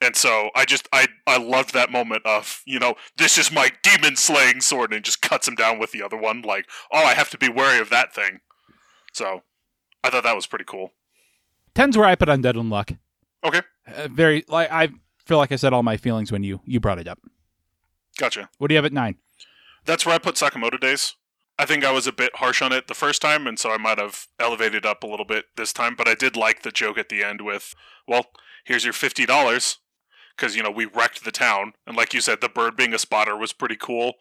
[0.00, 3.72] And so I just I I loved that moment of you know this is my
[3.82, 6.42] demon slaying sword, and just cuts him down with the other one.
[6.42, 8.38] Like oh, I have to be wary of that thing.
[9.12, 9.42] So
[10.04, 10.92] I thought that was pretty cool.
[11.74, 12.96] Ten's where I put Undead Unluck.
[13.42, 13.62] Okay.
[13.92, 14.90] Uh, very like I
[15.26, 17.18] feel like I said all my feelings when you you brought it up.
[18.16, 18.48] Gotcha.
[18.58, 19.16] What do you have at nine?
[19.86, 21.16] That's where I put Sakamoto Days.
[21.60, 23.76] I think I was a bit harsh on it the first time, and so I
[23.76, 25.94] might have elevated up a little bit this time.
[25.94, 27.74] But I did like the joke at the end with,
[28.08, 28.30] "Well,
[28.64, 29.76] here's your fifty dollars,"
[30.34, 32.98] because you know we wrecked the town, and like you said, the bird being a
[32.98, 34.14] spotter was pretty cool.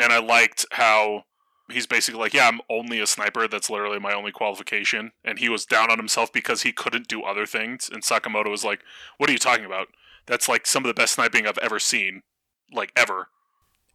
[0.00, 1.26] And I liked how
[1.70, 3.46] he's basically like, "Yeah, I'm only a sniper.
[3.46, 7.22] That's literally my only qualification." And he was down on himself because he couldn't do
[7.22, 7.88] other things.
[7.88, 8.80] And Sakamoto was like,
[9.16, 9.90] "What are you talking about?
[10.26, 12.24] That's like some of the best sniping I've ever seen,
[12.72, 13.28] like ever."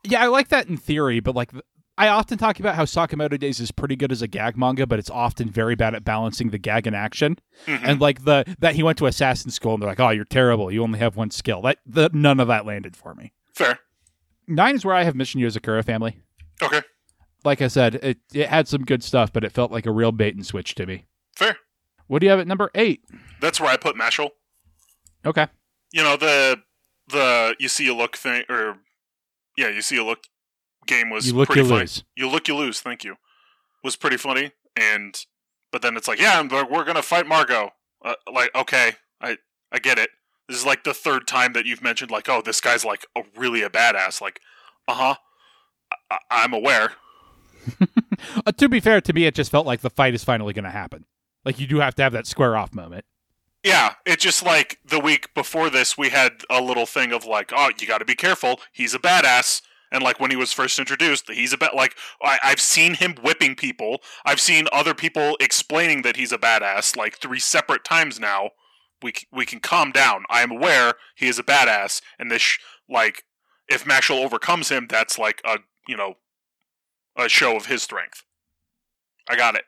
[0.03, 1.51] Yeah, I like that in theory, but like
[1.97, 4.99] I often talk about how Sakamoto Days is pretty good as a gag manga, but
[4.99, 7.39] it's often very bad at balancing the gag and action.
[7.65, 7.79] Mhm.
[7.83, 10.71] And like the that he went to assassin school and they're like, "Oh, you're terrible.
[10.71, 13.33] You only have one skill." That the, none of that landed for me.
[13.55, 13.79] Fair.
[14.47, 16.19] Nine is where I have Mission Yozakura family.
[16.61, 16.81] Okay.
[17.43, 20.11] Like I said, it it had some good stuff, but it felt like a real
[20.11, 21.05] bait and switch to me.
[21.35, 21.57] Fair.
[22.07, 23.01] What do you have at number eight?
[23.41, 24.29] That's where I put Mashle.
[25.25, 25.47] Okay.
[25.91, 26.61] you know the
[27.09, 28.77] the you see a look thing or
[29.57, 30.25] yeah you see a look
[30.87, 31.81] game was You look, pretty you funny.
[31.81, 32.03] lose.
[32.15, 32.79] You look, you lose.
[32.79, 33.15] Thank you.
[33.83, 35.17] Was pretty funny, and
[35.71, 37.71] but then it's like, yeah, we're gonna fight Margot.
[38.03, 39.37] Uh, like, okay, I
[39.71, 40.09] I get it.
[40.47, 43.21] This is like the third time that you've mentioned, like, oh, this guy's like a
[43.35, 44.21] really a badass.
[44.21, 44.39] Like,
[44.87, 45.15] uh huh.
[46.11, 46.91] I- I'm aware.
[48.45, 50.63] Uh, to be fair, to me, it just felt like the fight is finally going
[50.65, 51.05] to happen.
[51.45, 53.05] Like you do have to have that square off moment.
[53.63, 57.51] Yeah, it just like the week before this, we had a little thing of like,
[57.55, 58.59] oh, you got to be careful.
[58.71, 59.61] He's a badass.
[59.91, 63.15] And like when he was first introduced, he's a bit like I, I've seen him
[63.23, 64.01] whipping people.
[64.25, 68.51] I've seen other people explaining that he's a badass like three separate times now.
[69.01, 70.23] We c- we can calm down.
[70.29, 73.23] I am aware he is a badass, and this sh- like
[73.69, 76.15] if Mashle overcomes him, that's like a you know
[77.15, 78.23] a show of his strength.
[79.29, 79.65] I got it.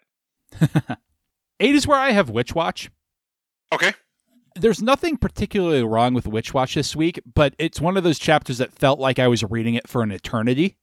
[1.59, 2.89] Eight is where I have Witch Watch.
[3.71, 3.93] Okay.
[4.59, 8.57] There's nothing particularly wrong with Witch Watch this week, but it's one of those chapters
[8.59, 10.77] that felt like I was reading it for an eternity.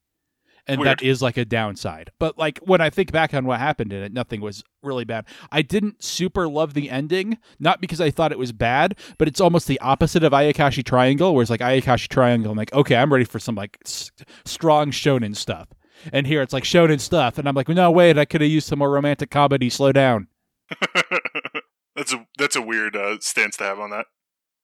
[0.68, 0.98] And Weird.
[0.98, 2.10] that is like a downside.
[2.18, 5.24] But like when I think back on what happened in it, nothing was really bad.
[5.52, 9.40] I didn't super love the ending, not because I thought it was bad, but it's
[9.40, 13.12] almost the opposite of Ayakashi Triangle, where it's like Ayakashi Triangle, I'm like, okay, I'm
[13.12, 14.10] ready for some like s-
[14.44, 15.68] strong shonen stuff.
[16.12, 18.66] And here it's like shonen stuff, and I'm like, no, wait, I could have used
[18.66, 19.70] some more romantic comedy.
[19.70, 20.26] Slow down.
[21.96, 24.06] that's a that's a weird uh, stance to have on that.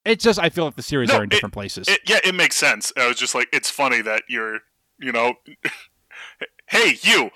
[0.05, 1.89] It's just I feel like the series No, are in it- different places.
[1.89, 2.93] It, yeah, it makes sense.
[2.97, 4.59] I was just like, it's funny that you're,
[4.99, 5.35] you know,
[6.69, 7.31] hey, you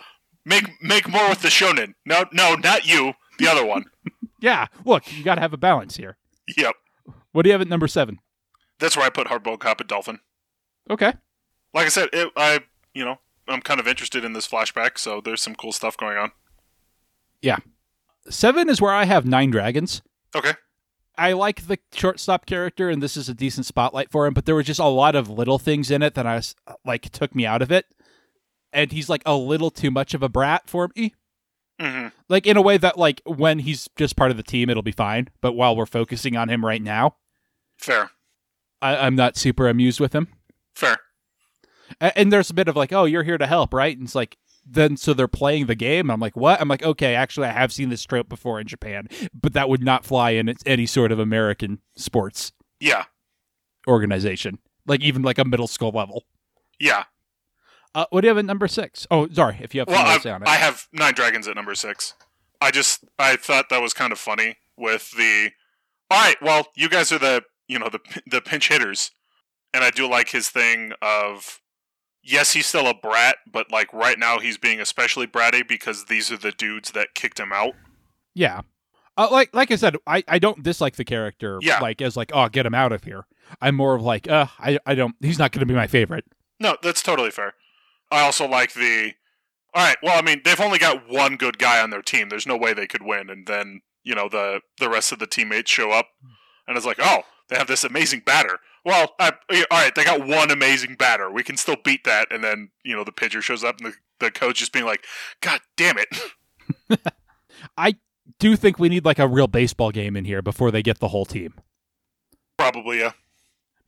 [0.44, 1.94] make make more with the shonen.
[2.04, 3.84] No, no, not you, the other one.
[4.40, 6.16] yeah, look, you got to have a balance here.
[6.56, 6.74] yep,
[7.32, 8.18] What do you have at number seven?
[8.78, 10.18] that's where I put Hardboiled Cop and Dolphin.
[10.90, 11.14] Okay.
[11.72, 12.60] Like I said, it, I,
[12.92, 13.16] you know,
[13.48, 16.32] I'm kind of interested in this flashback, so there's some cool stuff going on.
[18.28, 20.02] Seven is where I have Nine Dragons.
[20.34, 20.52] Okay,
[21.16, 24.34] I like the shortstop character, and this is a decent spotlight for him.
[24.34, 27.10] But there was just a lot of little things in it that I was like
[27.10, 27.86] took me out of it,
[28.72, 31.14] and he's like a little too much of a brat for me.
[31.80, 34.82] hmm Like in a way that like when he's just part of the team, it'll
[34.82, 35.28] be fine.
[35.40, 37.16] But while we're focusing on him right now,
[37.78, 38.10] fair,
[38.82, 40.28] I, I'm not super amused with him.
[40.74, 40.98] fair.
[42.00, 43.96] And there's a bit of like, oh, you're here to help, right?
[43.96, 44.36] And it's like,
[44.68, 46.10] then so they're playing the game.
[46.10, 46.60] I'm like, what?
[46.60, 49.82] I'm like, okay, actually, I have seen this trope before in Japan, but that would
[49.82, 53.04] not fly in any sort of American sports Yeah,
[53.88, 56.24] organization, like even like a middle school level.
[56.78, 57.04] yeah.
[57.94, 59.06] Uh, what do you have at number six?
[59.10, 60.48] Oh, sorry, if you have Well, I, to say on it.
[60.48, 62.12] I have Nine Dragons at number six.
[62.60, 65.50] I just I thought that was kind of funny with the.
[66.10, 69.12] All right, well, you guys are the you know the the pinch hitters,
[69.72, 71.60] and I do like his thing of.
[72.28, 76.32] Yes, he's still a brat, but like right now he's being especially bratty because these
[76.32, 77.74] are the dudes that kicked him out.
[78.34, 78.62] yeah.
[79.18, 81.58] Uh, like like I said, I, I don't dislike the character.
[81.62, 81.78] Yeah.
[81.80, 83.24] Like as like oh get him out of here.
[83.62, 86.26] I'm more of like uh I I don't he's not going to be my favorite.
[86.60, 87.54] No, that's totally fair.
[88.10, 89.12] I also like the.
[89.74, 92.28] All right, well, I mean, they've only got one good guy on their team.
[92.28, 95.26] There's no way they could win, and then you know the the rest of the
[95.26, 96.08] teammates show up,
[96.68, 98.58] and it's like, oh, they have this amazing batter.
[98.86, 101.28] Well, I, all right, they got one amazing batter.
[101.28, 104.26] We can still beat that, and then you know the pitcher shows up, and the,
[104.26, 105.04] the coach just being like,
[105.40, 106.08] God damn it!
[107.76, 107.96] I
[108.38, 111.08] do think we need like a real baseball game in here before they get the
[111.08, 111.54] whole team.
[112.56, 113.12] Probably, yeah,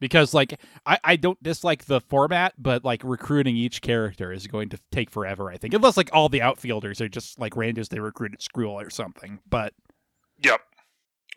[0.01, 4.69] because like I, I don't dislike the format but like recruiting each character is going
[4.69, 7.99] to take forever i think unless like all the outfielders are just like randos they
[7.99, 9.73] recruited Skrull or something but
[10.41, 10.61] yep.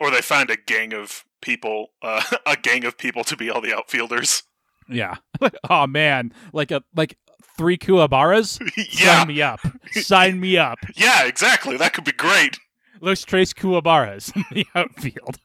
[0.03, 3.61] Or they find a gang of people, uh, a gang of people to be all
[3.61, 4.43] the outfielders.
[4.89, 5.15] yeah
[5.69, 7.17] oh man like a like
[7.57, 8.59] three kuabaras
[9.01, 9.59] yeah, sign me up
[9.93, 11.77] sign me up yeah, exactly.
[11.77, 12.59] That could be great.
[12.99, 15.37] los tres kuabaras in the outfield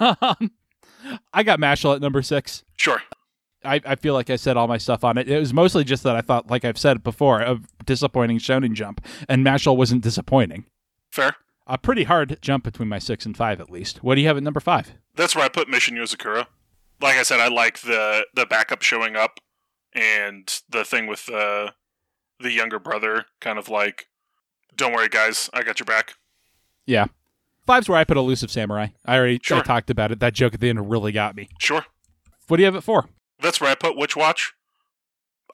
[0.00, 0.50] um,
[1.32, 3.00] i got mashle at number six Sure.
[3.64, 5.28] I, I feel like I said all my stuff on it.
[5.28, 9.04] It was mostly just that I thought, like I've said before, a disappointing Shonen Jump,
[9.28, 10.66] and Mashle wasn't disappointing.
[11.10, 11.34] Fair.
[11.66, 14.02] A pretty hard jump between my six and five, at least.
[14.04, 14.92] What do you have at number five?
[15.14, 16.46] That's where I put Mission Yozakura.
[17.00, 19.40] Like I said, I like the the backup showing up
[19.92, 21.72] and the thing with the
[22.38, 24.06] the younger brother, kind of like,
[24.76, 26.14] "Don't worry, guys, I got your back."
[26.86, 27.06] Yeah.
[27.66, 28.88] Five's where I put Elusive Samurai.
[29.04, 30.20] I already I talked about it.
[30.20, 31.48] That joke at the end really got me.
[31.58, 31.84] Sure.
[32.46, 33.08] What do you have it for?
[33.40, 34.54] That's where I put Witch Watch.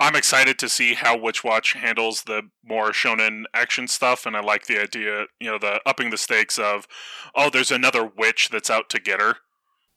[0.00, 4.40] I'm excited to see how Witch Watch handles the more shonen action stuff, and I
[4.40, 6.86] like the idea, you know, the upping the stakes of,
[7.34, 9.36] oh, there's another witch that's out to get her.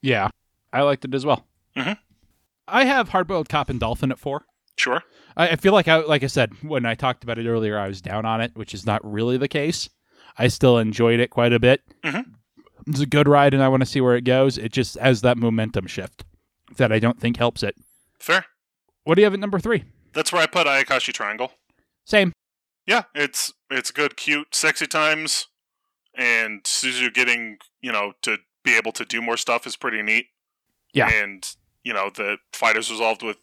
[0.01, 0.29] Yeah.
[0.73, 1.47] I liked it as well.
[1.75, 1.97] Mhm.
[2.67, 4.45] I have Hardboiled Cop and Dolphin at four.
[4.77, 5.03] Sure.
[5.37, 7.87] I, I feel like I like I said when I talked about it earlier, I
[7.87, 9.89] was down on it, which is not really the case.
[10.37, 11.81] I still enjoyed it quite a bit.
[12.03, 12.25] Mhm.
[12.87, 14.57] It's a good ride, and I want to see where it goes.
[14.57, 16.25] It just has that momentum shift
[16.77, 17.75] that I don't think helps it.
[18.19, 18.45] Fair.
[19.05, 19.85] What do you have at number three?
[20.13, 21.51] That's where I put Ayakashi Triangle.
[22.05, 22.33] Same.
[22.85, 25.47] Yeah, it's it's good, cute, sexy times,
[26.13, 30.27] and Suzu getting you know to be able to do more stuff is pretty neat.
[30.93, 31.09] Yeah.
[31.11, 31.45] and
[31.83, 33.37] you know the fight is resolved with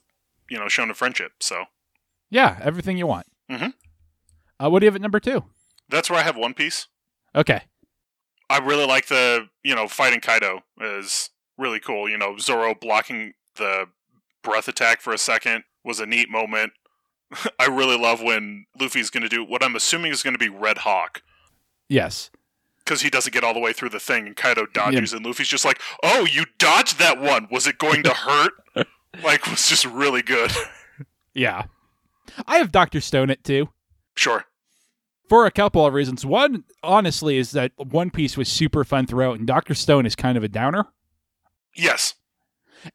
[0.48, 1.32] you know shown a friendship.
[1.40, 1.64] So
[2.30, 3.26] Yeah, everything you want.
[3.50, 3.74] Mhm.
[4.62, 5.44] Uh, what do you have at number two?
[5.88, 6.86] that's where I have One Piece.
[7.34, 7.62] Okay.
[8.48, 12.08] I really like the you know fighting Kaido is really cool.
[12.08, 13.86] You know Zoro blocking the
[14.42, 16.72] breath attack for a second was a neat moment.
[17.58, 20.48] I really love when Luffy's going to do what I'm assuming is going to be
[20.48, 21.22] Red Hawk
[21.88, 22.30] Yes.
[22.84, 25.48] because he doesn't get all the way through the thing and Kaido dodges and Luffy's
[25.48, 27.48] just like, "Oh, you dodged that one.
[27.50, 28.52] Was it going to hurt?"
[29.22, 30.50] like was just really good.
[31.34, 31.64] Yeah.
[32.46, 33.68] I have Doctor Stone it too.
[34.16, 34.44] sure.
[35.28, 36.24] for a couple of reasons.
[36.26, 40.36] One, honestly, is that One Piece was super fun throughout, and Doctor Stone is kind
[40.36, 40.86] of a downer.
[41.74, 42.14] Yes.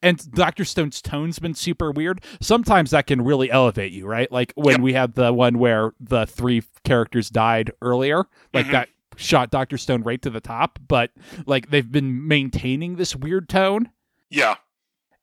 [0.02, 2.22] And Doctor Stone's tone's been super weird.
[2.40, 4.30] Sometimes that can really elevate you, right?
[4.30, 4.80] Like when Yep.
[4.80, 8.72] we had the one where the three characters died earlier, like Mhm.
[8.72, 10.78] that shot Doctor Stone right to the top.
[10.86, 11.10] But
[11.46, 13.90] like they've been maintaining this weird tone.
[14.30, 14.56] Yeah.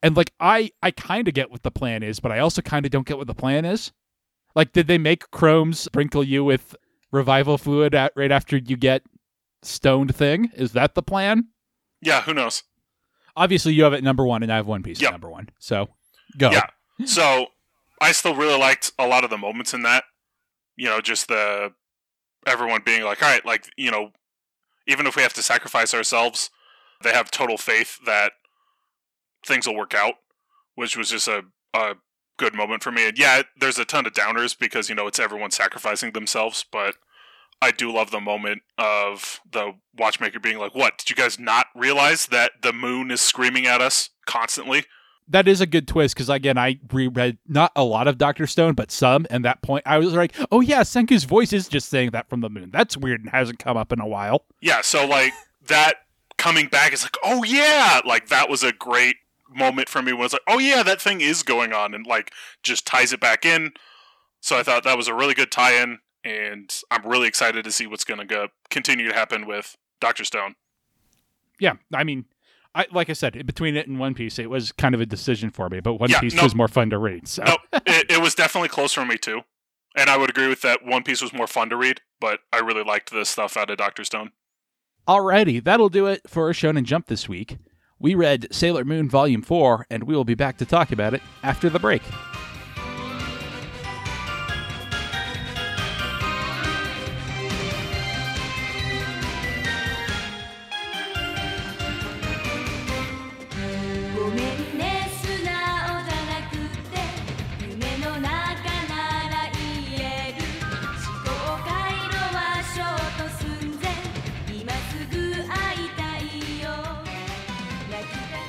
[0.04, 2.86] And like I I kind of get what the plan is, but I also kind
[2.86, 3.92] of don't get what the plan is.
[4.56, 6.76] Like did they make Chromes sprinkle you with
[7.12, 9.04] revival fluid at, right after you get
[9.64, 10.52] stoned thing?
[10.56, 11.46] Is that the plan?
[12.02, 12.22] Yeah.
[12.24, 12.64] Who knows?
[13.36, 15.12] Obviously you have it number 1 and I have One Piece at Yep.
[15.12, 15.50] number 1.
[15.60, 15.90] So
[16.38, 16.52] go.
[16.52, 16.68] Yeah.
[17.06, 17.48] So
[18.02, 20.06] I still really liked a lot of the moments in that.
[20.78, 21.74] You know, just the
[22.46, 24.12] everyone being like, all right, like, you know,
[24.88, 26.50] even if we have to sacrifice ourselves,
[27.02, 28.34] they have total faith that
[29.46, 30.16] things will work out,
[30.76, 31.44] which was just a,
[31.74, 31.96] a
[32.38, 33.08] good moment for me.
[33.08, 36.96] And yeah, there's a ton of downers because, you know, it's everyone sacrificing themselves, but
[37.62, 40.98] I do love the moment of the watchmaker being like, what?
[40.98, 44.86] Did you guys not realize that the moon is screaming at us constantly?
[45.28, 48.76] That is a good twist because again, I reread not a lot of Doctor Stone,
[48.76, 49.26] but some.
[49.32, 52.42] And that point, I was like, "Oh yeah, Senku's voice is just saying that from
[52.42, 52.70] the moon.
[52.72, 55.34] That's weird and hasn't come up in a while." Yeah, so like
[55.66, 55.96] that
[56.38, 59.16] coming back is like, oh yeah, like that was a great
[59.50, 60.14] moment for me.
[60.14, 63.20] When it's like, oh yeah, that thing is going on, and like just ties it
[63.20, 63.72] back in.
[64.42, 67.88] So I thought that was a really good tie-in, and I'm really excited to see
[67.88, 70.56] what's going to go continue to happen with Doctor Stone.
[71.60, 72.26] Yeah, I mean,
[72.74, 75.50] I like I said, between it and One Piece, it was kind of a decision
[75.52, 75.80] for me.
[75.80, 77.28] But One Yeah, Piece no- was more fun to read.
[77.30, 79.42] So No, it, it was definitely close for me too,
[79.96, 80.84] and I would agree with that.
[80.84, 83.78] One Piece was more fun to read, but I really liked the stuff out of
[83.78, 84.32] Doctor Stone.
[85.08, 87.58] Alrighty, that'll do it for Shonen Jump this week.
[88.00, 91.22] We read Sailor Moon Volume 4, and we will be back to talk about it
[91.44, 92.35] after the break.「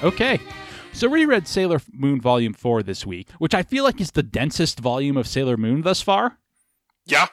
[0.07, 0.39] Okay.
[0.93, 4.23] So we read Sailor Moon Volume 4 this week, which I feel like is the
[4.23, 6.39] densest volume of Sailor Moon thus far.
[7.07, 7.27] Yeah,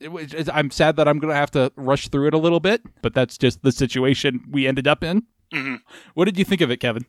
[0.00, 2.82] It I'm sad that I'm going to have to rush through it a little bit,
[3.02, 5.22] but that's just the situation we ended up in.
[5.52, 5.76] hmm
[6.14, 7.06] What did you think of it, Kevin?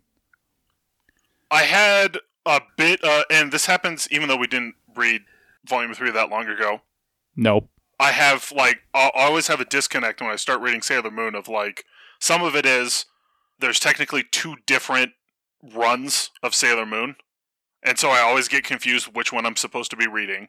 [1.50, 5.22] I had a bit, uh, and this happens even though we didn't read
[5.68, 6.82] Volume Three that long ago.
[7.36, 7.68] No.
[8.00, 11.48] I have like I always have a disconnect when I start reading Sailor Moon of
[11.48, 11.86] like
[12.20, 13.06] some of it is
[13.60, 15.12] there's technically two different
[15.74, 17.16] runs of Sailor Moon.
[17.82, 20.48] And so I always get confused which one I'm supposed to be reading.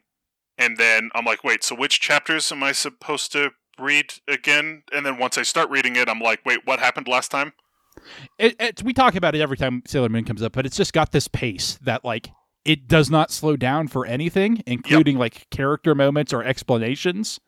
[0.57, 4.83] And then I'm like, wait, so which chapters am I supposed to read again?
[4.93, 7.53] And then once I start reading it, I'm like, wait, what happened last time?
[8.37, 10.93] it, it, we talk about it every time Sailor Moon comes up, but it's just
[10.93, 12.29] got this pace that like
[12.63, 17.39] it does not slow down for anything, including like character moments or explanations,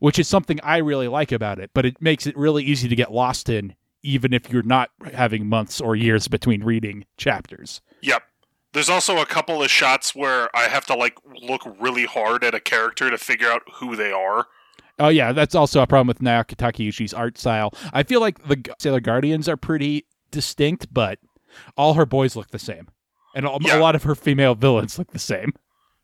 [0.00, 1.70] which is something I really like about it.
[1.74, 5.48] But it makes it really easy to get lost in, even if you're not having
[5.48, 7.80] months or years between reading chapters.
[8.02, 8.22] Yep.
[8.72, 12.54] There's also a couple of shots where I have to like look really hard at
[12.54, 14.46] a character to figure out who they are.
[14.98, 17.72] Oh yeah, that's also a problem with Naoko Takeuchi's art style.
[17.92, 21.18] I feel like the Sailor Guardians are pretty distinct, but
[21.76, 22.88] all her boys look the same,
[23.34, 23.78] and a, Yeah.
[23.78, 25.52] a lot of her female villains look the same.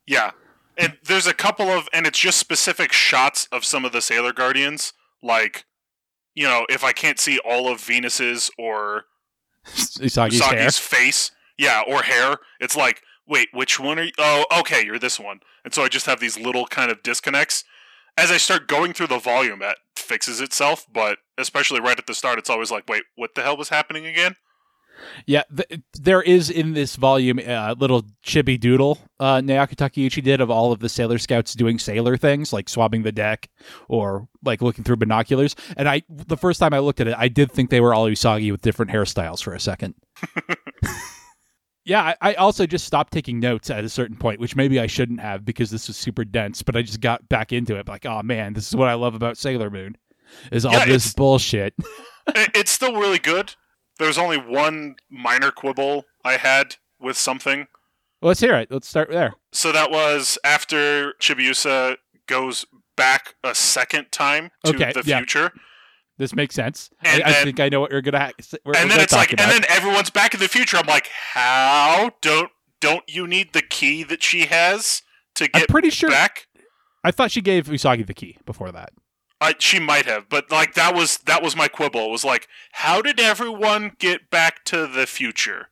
[0.07, 0.31] Yeah.
[0.77, 4.33] And there's a couple of and it's just specific shots of some of the Sailor
[4.33, 5.65] Guardians like
[6.35, 9.05] you know, if I can't see all of Venus's or
[9.65, 10.41] Usagi's.
[10.41, 14.11] Usagi's face, yeah, or hair, it's like, wait, which one are you?
[14.17, 15.39] Oh, okay, you're this one.
[15.63, 17.63] And so I just have these little kind of disconnects.
[18.17, 22.13] As I start going through the volume, that fixes itself, but especially right at the
[22.13, 24.35] start, it's always like, wait, what the hell was happening again?
[25.25, 30.41] Yeah, th- there is in this volume a little chibi doodle uh, Naoko Takeuchi did
[30.41, 33.49] of all of the Sailor Scouts doing sailor things, like swabbing the deck
[33.87, 35.55] or like looking through binoculars.
[35.77, 38.07] And I, the first time I looked at it, I did think they were all
[38.07, 39.95] Usagi with different hairstyles for a second.
[41.85, 44.87] yeah, I, I also just stopped taking notes at a certain point, which maybe I
[44.87, 46.61] shouldn't have because this was super dense.
[46.61, 49.15] But I just got back into it, like, oh man, this is what I love
[49.15, 49.95] about Sailor Moon,
[50.51, 51.73] is all Yeah, this bullshit.
[52.27, 53.53] It's still really good.
[53.99, 57.67] There's only one minor quibble I had with something.
[58.21, 58.69] Well, let's hear it.
[58.71, 59.33] Let's start there.
[59.51, 62.65] So that was after Chibiusa goes
[62.97, 65.17] back a second time to Okay, the yeah.
[65.19, 65.51] future.
[66.17, 66.89] This makes sense.
[67.03, 68.19] And I, I think I know what you're gonna.
[68.19, 69.61] Ha- and we're then gonna it's like, talk and about.
[69.69, 70.77] then everyone's back in the future.
[70.77, 75.01] I'm like, how don't don't you need the key that she has
[75.35, 75.63] to get?
[75.63, 76.09] I'm pretty sure.
[76.09, 76.47] back?
[77.03, 78.93] I thought she gave Usagi the key before that.
[79.41, 82.05] I, she might have, but like that was that was my quibble.
[82.05, 85.67] It was like, how did everyone get back to the future?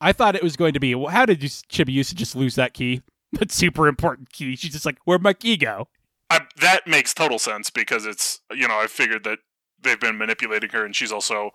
[0.00, 0.94] I thought it was going to be.
[0.94, 3.02] Well, how did you, Chibiusa just lose that key?
[3.32, 4.56] That super important key.
[4.56, 5.88] She's just like, where'd my key go?
[6.30, 9.40] I, that makes total sense because it's you know I figured that
[9.82, 11.50] they've been manipulating her, and she's also,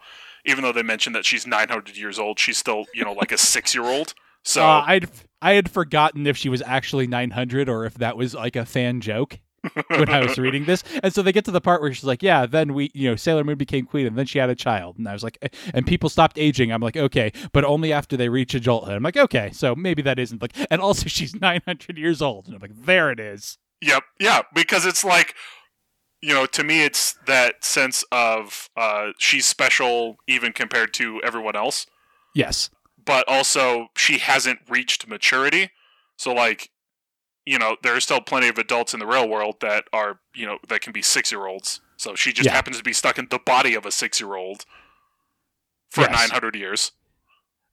[0.46, 3.38] even though they mentioned that she's 900 years old, she's still you know like a
[3.40, 4.14] six year old.
[4.44, 5.10] So Uh, I'd
[5.42, 9.02] I had forgotten if she was actually 900 or if that was like a fan
[9.02, 9.40] joke
[9.88, 10.84] when I was reading this.
[11.02, 13.16] And so they get to the part where she's like, "Yeah, then we, you know,
[13.16, 15.48] Sailor Moon became queen, and then she had a child." And I was like, eh,
[15.74, 18.94] "And people stopped aging." I'm like, "Okay," but only after they reach adulthood.
[18.96, 22.56] I'm like, "Okay, so maybe that isn't like." And also, she's 900 years old, and
[22.56, 25.36] I'm like, "There it is." Yep, yeah, because it's like,
[26.22, 31.56] you know, to me, it's that sense of uh, she's special even compared to everyone
[31.56, 31.86] else,
[32.34, 32.70] Yes.
[33.06, 35.72] but also she hasn't reached maturity.
[36.18, 36.70] So, like,
[37.46, 40.46] you know, there are still plenty of adults in the real world that are, you
[40.46, 41.82] know, that can be six year olds.
[41.98, 42.54] So she just Yeah.
[42.54, 44.66] happens to be stuck in the body of a six year old
[45.90, 46.12] for Yes.
[46.30, 46.92] 900 years.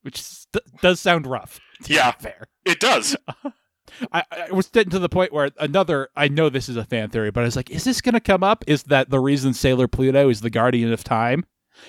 [0.02, 1.60] Which d- does sound rough.
[1.86, 2.12] Yeah.
[2.12, 2.48] fair.
[2.64, 3.16] It does.
[4.12, 6.08] I, I was getting to the point where another.
[6.16, 8.20] I know this is a fan theory, but I was like, is this going to
[8.20, 8.62] come up?
[8.66, 11.44] Is that the reason Sailor Pluto is the guardian of time?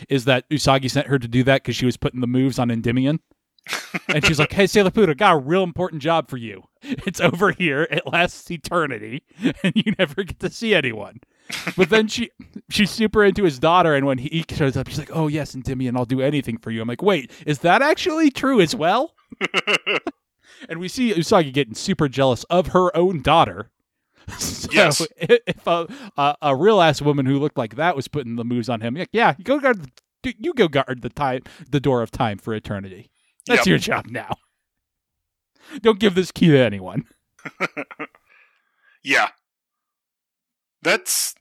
[0.10, 2.72] Is that Usagi sent her to do that because she was putting the moves on
[2.72, 3.20] Endymion?
[4.08, 6.64] And she's like, "Hey, Sailor Pluto, got a real important job for you.
[6.82, 7.88] It's over here.
[7.92, 9.24] It lasts eternity,
[9.64, 11.20] and you never get to see anyone."
[11.76, 12.32] But then she
[12.70, 15.96] she's super into his daughter, and when he shows up, she's like, "Oh yes, Endymion,
[15.98, 19.14] I'll do anything for you." I'm like, "Wait, is that actually true as well?"
[20.70, 23.70] and we see Usagi getting super jealous of her own daughter.
[24.38, 25.06] So Yes.
[25.18, 28.70] if a, a, a real ass woman who looked like that was putting the moves
[28.70, 29.92] on him, like, yeah, you go guard,
[30.24, 33.10] the, you go guard the time, the door of time for eternity.
[33.48, 33.68] That's Yep.
[33.68, 34.36] your job now.
[35.82, 37.06] Don't give this key to anyone.
[39.04, 39.30] Yeah.
[40.84, 41.34] That's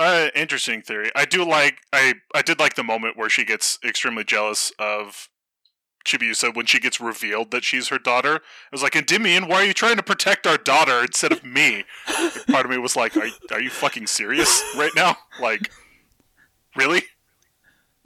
[0.00, 1.10] an interesting theory.
[1.14, 5.28] I do like I I did like the moment where she gets extremely jealous of
[6.06, 8.36] Chibiusa when she gets revealed that she's her daughter.
[8.36, 8.40] I
[8.72, 11.84] was like, Endymion, why are you trying to protect our daughter instead of me?
[12.50, 15.16] Part of me was like, are, are you fucking serious right now?
[15.40, 15.70] Like,
[16.74, 17.02] really?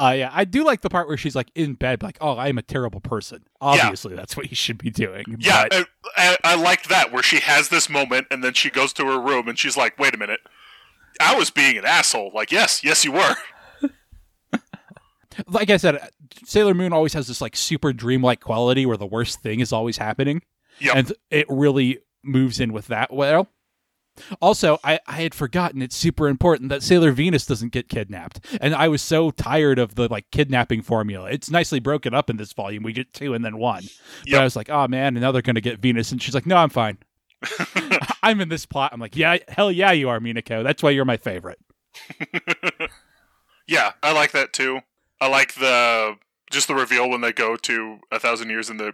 [0.05, 2.49] Uh, yeah, I do like the part where she's like in bed, like, "Oh, I
[2.49, 5.25] am a terrible person." Obviously, that's what you should be doing.
[5.39, 8.69] Yeah, but- I, I, I liked that where she has this moment and then she
[8.71, 10.41] goes to her room and she's like, wait a minute.
[11.21, 12.33] I was being an asshole.
[12.35, 13.35] Like, yes, yes, you were.
[15.49, 16.01] like I said,
[16.45, 19.97] Sailor Moon always has this like super dreamlike quality where the worst thing is always
[19.99, 20.43] happening,
[20.81, 20.97] Yep.
[20.97, 23.49] and it really moves in with that well.
[24.41, 28.75] Also, I, I had forgotten it's super important that Sailor Venus doesn't get kidnapped, and
[28.75, 31.31] I was so tired of the like kidnapping formula.
[31.31, 32.83] It's nicely broken up in this volume.
[32.83, 33.85] We get two and then one,
[34.23, 34.41] but Yep.
[34.41, 36.57] I was like, oh man, and now they're gonna get Venus, and she's like, no,
[36.57, 36.99] I'm fine.
[38.23, 38.91] I'm in this plot.
[38.93, 40.63] I'm like, yeah, hell yeah, you are, Minako.
[40.63, 41.59] That's why you're my favorite.
[43.69, 44.81] Yeah, I like that too.
[45.21, 46.17] I like the
[46.51, 48.93] just the reveal when they go to a thousand years in the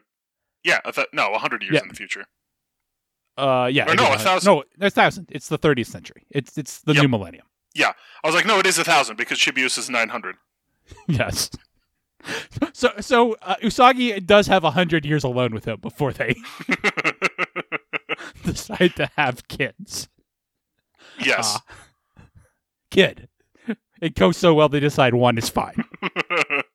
[0.62, 1.83] yeah, a th- no, a hundred years Yeah.
[1.83, 2.27] in the future.
[3.39, 3.91] Uh, yeah.
[3.91, 4.53] Or no, a thousand.
[4.53, 5.28] No, it's thousand.
[5.30, 6.24] It's the 30th century.
[6.30, 7.03] It's it's the Yep.
[7.03, 7.47] new millennium.
[7.74, 7.93] Yeah,
[8.24, 10.36] I was like, no, it is a thousand because Chibiusa is nine hundred.
[11.07, 11.51] Yes.
[12.72, 16.34] So so uh, Usagi does have a hundred years alone with him before they
[18.45, 20.09] decide to have kids.
[21.20, 21.57] yes.
[21.57, 22.22] Uh,
[22.91, 23.28] kid.
[24.01, 25.84] It goes so well they decide one is fine.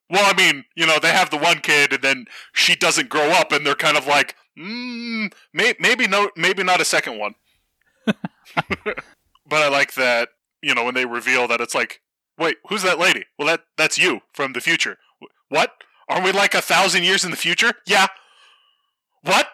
[0.10, 3.30] well, I mean, you know, they have the one kid, and then she doesn't grow
[3.32, 7.36] up, and they're kind of like, mm, may- maybe no, maybe not a second one.
[8.06, 10.30] but I like that,
[10.62, 12.02] you know, when they reveal that it's like,
[12.38, 13.26] wait, who's that lady?
[13.38, 14.98] Well, that that's you from the future.
[15.50, 15.72] What?
[16.10, 17.74] Are we like a thousand years in the future?
[17.86, 18.08] Yeah.
[19.22, 19.48] What?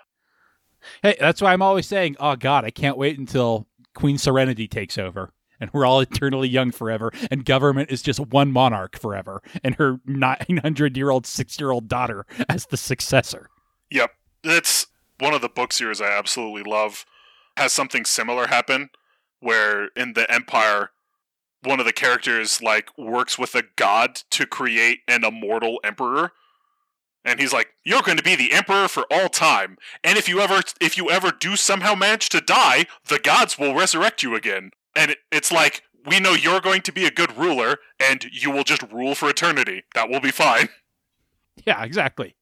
[1.03, 4.97] Hey, that's why I'm always saying, oh God, I can't wait until Queen Serenity takes
[4.97, 5.33] over.
[5.61, 9.99] And we're all eternally young forever, and government is just one monarch forever, and her
[10.05, 13.49] 900 year old, six year old daughter as the successor.
[13.91, 14.11] Yep.
[14.45, 14.87] It's
[15.19, 17.05] one of the book series I absolutely love.
[17.57, 18.89] Has something similar happen
[19.41, 20.91] where in the Empire
[21.61, 26.31] one of the characters like works with a god to create an immortal emperor.
[27.25, 29.77] And he's like, "You're going to be the emperor for all time.
[30.03, 33.75] And if you ever if you ever do somehow manage to die, the gods will
[33.75, 37.37] resurrect you again." And it, it's like, "We know you're going to be a good
[37.37, 39.83] ruler and you will just rule for eternity.
[39.95, 40.69] That will be fine."
[41.65, 42.35] Yeah, exactly.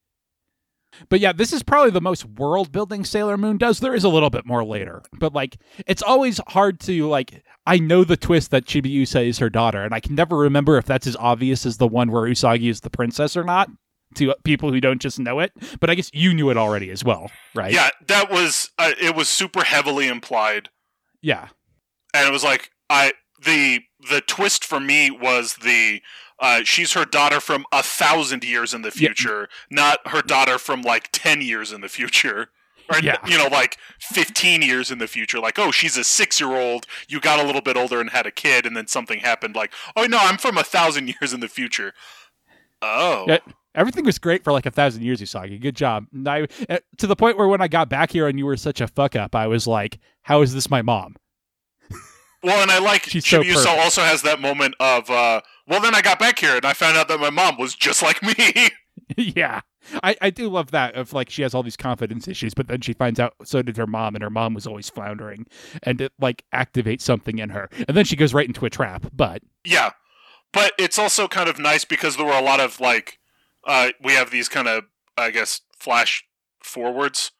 [1.09, 3.79] But yeah, this is probably the most world building Sailor Moon does.
[3.79, 7.43] There is a little bit more later, but like it's always hard to like.
[7.65, 10.85] I know the twist that Chibiusa is her daughter, and I can never remember if
[10.85, 13.69] that's as obvious as the one where Usagi is the princess or not
[14.15, 15.51] to people who don't just know it.
[15.79, 17.73] But I guess you knew it already as well, right?
[17.73, 20.69] Yeah, that was uh, it was super heavily implied.
[21.21, 21.49] Yeah.
[22.13, 23.11] and it was like I
[23.43, 26.01] the the twist for me was the
[26.39, 28.93] uh, she's her daughter from a thousand years in the Yeah.
[29.09, 32.49] future, not her daughter from like ten years in the future,
[32.91, 33.17] or Yeah.
[33.25, 35.39] you know like fifteen years in the future.
[35.39, 36.85] Like oh, she's a six year old.
[37.07, 39.55] You got a little bit older and had a kid, and then something happened.
[39.55, 41.93] Like oh no, I'm from a thousand years in the future.
[42.81, 43.39] Oh Yeah,
[43.73, 45.59] Everything was great for like a thousand years, Usagi.
[45.59, 46.05] Good job.
[46.13, 48.57] And I, uh, to the point where when I got back here and you were
[48.57, 51.15] such a fuck up, I was like, "How is this my mom?"
[52.43, 53.79] well, and I like She's so Chibiusa perfect.
[53.79, 56.97] also has that moment of uh, well, then I got back here and I found
[56.97, 58.69] out that my mom was just like me.
[59.17, 59.61] yeah.
[60.03, 62.81] I, I do love that of like she has all these confidence issues, but then
[62.81, 65.45] she finds out so did her mom, and her mom was always floundering,
[65.83, 69.07] and it like activates something in her, and then she goes right into a trap.
[69.13, 69.91] But Yeah,
[70.51, 73.19] but it's also kind of nice because there were a lot of like,
[73.65, 74.83] uh, we have these kind of,
[75.17, 76.25] I guess, flash
[76.61, 77.31] forwards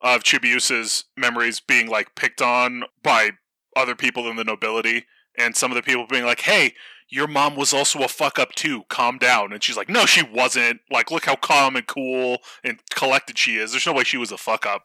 [0.00, 3.30] of Chibiusa's memories being like picked on by
[3.76, 5.06] other people in the nobility,
[5.38, 6.74] and some of the people being like, "Hey,
[7.14, 8.82] your mom was also a fuck up too.
[8.88, 10.80] Calm down." And she's like, "No, she wasn't.
[10.90, 13.70] Like, look how calm and cool and collected she is.
[13.70, 14.84] There's no way she was a fuck up."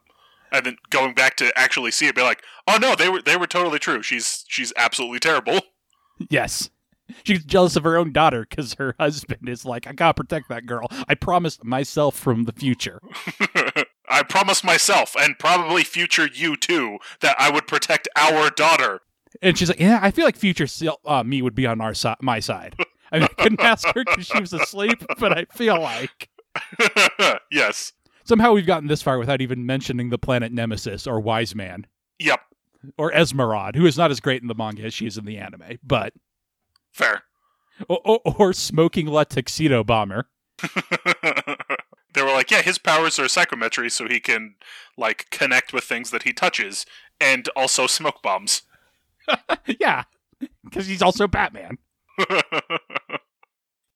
[0.51, 3.37] And then going back to actually see it, be like, "Oh no, they were they
[3.37, 4.01] were totally true.
[4.01, 5.59] She's she's absolutely terrible."
[6.29, 6.69] yes,
[7.23, 10.65] she's jealous of her own daughter because her husband is like, "I gotta protect that
[10.65, 10.87] girl.
[11.07, 12.99] I promised myself from the future."
[14.09, 19.01] I promised myself, and probably future you too, that I would protect our daughter.
[19.41, 20.67] And she's like, "Yeah, I feel like future
[21.05, 22.75] uh, me would be on our side, my side."
[23.11, 26.29] I, mean, I couldn't ask her because she was asleep, but I feel like
[27.51, 27.93] yes.
[28.23, 31.87] somehow we've gotten this far without even mentioning the planet Nemesis or Wise Man
[32.19, 32.39] Yep.
[32.97, 35.37] or Esmeralda, who is not as great in the manga as she is in the
[35.37, 36.13] anime, but
[36.91, 37.23] Fair.
[37.87, 40.27] or, or, or smoking La Tuxedo Bomber.
[42.13, 44.55] they were like, yeah, his powers are psychometry, so he can
[44.97, 46.85] like connect with things that he touches,
[47.19, 48.63] and also smoke bombs.
[49.79, 50.03] yeah,
[50.63, 51.77] because he's also Batman.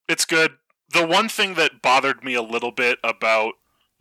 [0.08, 0.54] it's good.
[0.92, 3.54] The one thing that bothered me a little bit about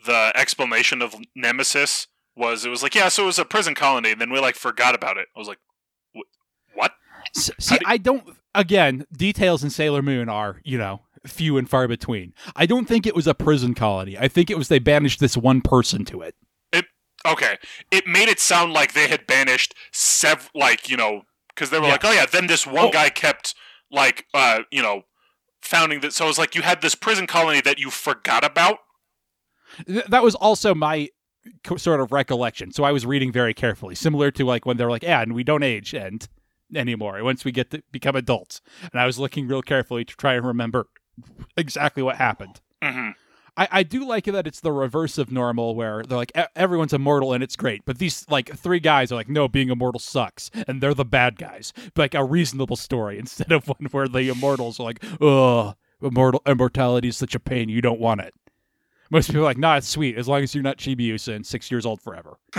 [0.05, 4.13] the explanation of Nemesis was it was like, yeah, so it was a prison colony,
[4.13, 5.29] and then we like forgot about it.
[5.35, 5.59] I was like,
[6.75, 6.93] what?
[7.35, 8.25] See, do- I don't.
[8.55, 12.35] Again, details in Sailor Moon are you know few and far between.
[12.57, 14.19] I don't think it was a prison colony.
[14.19, 16.35] I think it was they banished this one person to it.
[17.27, 17.57] Okay,
[17.91, 21.23] it made it sound like they had banished sev like you know,
[21.55, 21.93] because they were Yeah.
[21.93, 22.91] like, oh yeah, then this one Oh.
[22.91, 23.55] guy kept
[23.91, 25.03] like uh you know,
[25.61, 26.13] founding that.
[26.13, 28.79] So it was like you had this prison colony that you forgot about.
[29.87, 31.09] Th- that was also my
[31.65, 32.73] co- sort of recollection.
[32.73, 35.45] So I was reading very carefully, similar to like when they're like, "Yeah, and we
[35.45, 36.27] don't age and
[36.75, 38.61] anymore once we get to become adults."
[38.93, 40.89] And I was looking real carefully to try and remember
[41.57, 42.61] exactly what happened.
[42.83, 43.11] hmm
[43.57, 47.33] I, I do like that it's the reverse of normal, where they're like everyone's immortal
[47.33, 50.81] and it's great, but these like three guys are like, no, being immortal sucks, and
[50.81, 51.73] they're the bad guys.
[51.97, 57.09] Like a reasonable story instead of one where the immortals are like, oh, immortal immortality
[57.09, 58.35] is such a pain, you don't want it.
[59.11, 61.71] Most people are like, nah, it's sweet as long as you're not Chibiusa and six
[61.71, 62.39] years old forever.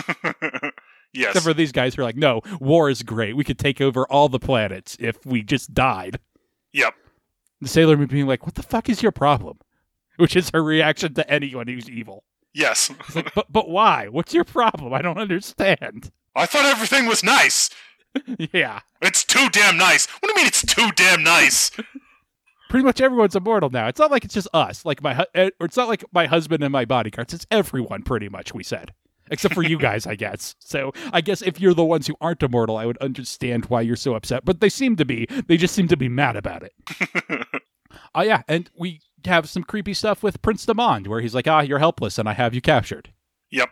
[1.11, 1.29] yes.
[1.29, 3.35] Except for these guys who are like, no, war is great.
[3.35, 6.19] We could take over all the planets if we just died.
[6.73, 6.93] Yep.
[7.61, 9.57] The Sailor Moon being like, what the fuck is your problem?
[10.17, 12.23] Which is her reaction to anyone who's evil.
[12.53, 12.91] Yes.
[13.15, 14.07] Like, but but why?
[14.07, 14.93] What's your problem?
[14.93, 16.11] I don't understand.
[16.35, 17.69] I thought everything was nice.
[18.53, 18.81] yeah.
[19.01, 20.05] It's too damn nice.
[20.05, 21.71] What do you mean it's too damn nice?
[22.69, 23.87] Pretty much everyone's immortal now.
[23.87, 26.25] It's not like it's just us, like my hu- eh, or it's not like my
[26.25, 27.33] husband and my bodyguards.
[27.33, 28.93] It's everyone pretty much, we said.
[29.31, 30.55] Except for you guys, I guess.
[30.59, 33.95] So I guess if you're the ones who aren't immortal, I would understand why you're
[33.95, 34.43] so upset.
[34.43, 35.27] But they seem to be.
[35.47, 36.73] They just seem to be mad about it.
[38.15, 41.61] Oh yeah, and we have some creepy stuff with Prince Demande, where he's like, "Ah,
[41.61, 43.11] you're helpless, and I have you captured."
[43.51, 43.69] Yep.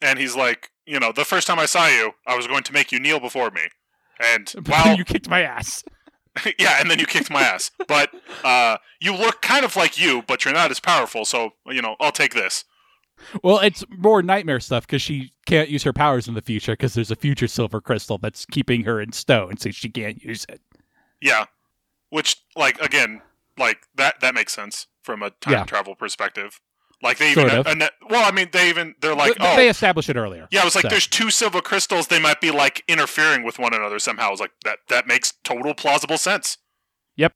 [0.00, 2.72] And he's like, you know, the first time I saw you, I was going to
[2.72, 3.62] make you kneel before me.
[4.20, 5.84] And wow, you kicked my ass.
[6.58, 7.70] yeah, and then you kicked my ass.
[7.86, 8.10] But
[8.42, 11.24] uh, you look kind of like you, but you're not as powerful.
[11.24, 12.64] So you know, I'll take this.
[13.42, 16.94] Well, it's more nightmare stuff because she can't use her powers in the future because
[16.94, 20.60] there's a future silver crystal that's keeping her in stone, so she can't use it.
[21.20, 21.46] Yeah.
[22.10, 23.22] Which, like, again,
[23.58, 25.64] like that that makes sense from a time Yeah.
[25.64, 26.60] travel perspective.
[27.02, 27.66] Like they even, Sort of.
[27.82, 30.48] uh, well, I mean, they even they're like, Th- oh, they established it earlier.
[30.50, 30.88] yeah, it was like so.
[30.88, 32.06] there's two silver crystals.
[32.06, 34.28] They might be like interfering with one another somehow.
[34.28, 36.56] I was like, that that makes total plausible sense.
[37.16, 37.34] Yep.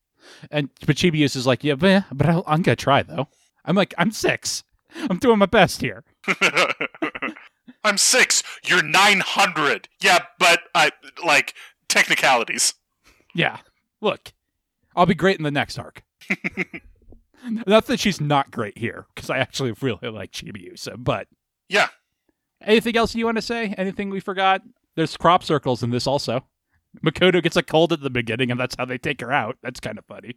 [0.50, 3.28] And but is like, yeah, but, but I'll, I'm gonna try though.
[3.64, 4.64] I'm like, I'm six.
[5.10, 6.02] I'm doing my best here.
[7.84, 8.42] I'm six.
[8.64, 9.88] You're nine hundred.
[10.00, 10.92] Yeah, but I
[11.24, 11.54] like
[11.88, 12.74] technicalities.
[13.34, 13.58] Yeah.
[14.00, 14.32] Look,
[14.96, 16.02] I'll be great in the next arc.
[17.66, 20.97] not that she's not great here, because I actually really like Chibiusa.
[20.99, 21.29] But
[21.68, 21.89] Yeah.
[22.62, 23.74] anything else you want to say?
[23.79, 24.62] Anything we forgot?
[24.97, 26.47] There's crop circles in this also.
[27.05, 29.57] Makoto gets a cold at the beginning, and that's how they take her out.
[29.62, 30.37] That's kind of funny.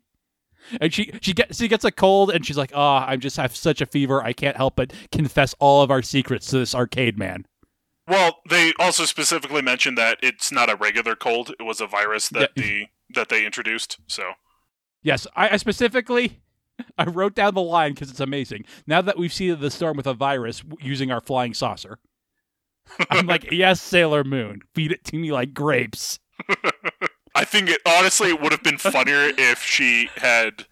[0.80, 3.56] And she she gets she gets a cold, and she's like, "Oh, I'm just have
[3.56, 4.22] such a fever.
[4.24, 7.48] I can't help but confess all of our secrets to this arcade man."
[8.08, 12.30] Well, they also specifically mentioned that it's not a regular cold; it was a virus
[12.30, 12.64] that Yeah.
[12.64, 12.86] the
[13.16, 13.98] that they introduced.
[14.06, 14.34] So
[15.04, 16.40] Yes, I, I specifically
[16.98, 18.66] I wrote down the line because it's amazing.
[18.88, 22.00] Now that we've seeded the storm with a virus using our flying saucer,
[23.10, 26.20] I'm like, yes, Sailor Moon, feed it to me like grapes.
[27.36, 30.66] I think it honestly would have been funnier if she had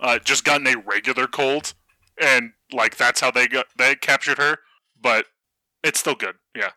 [0.00, 1.74] uh, just gotten a regular cold,
[2.20, 4.58] and like that's how they got they captured her.
[5.00, 5.26] But
[5.82, 6.70] it's still good, yeah.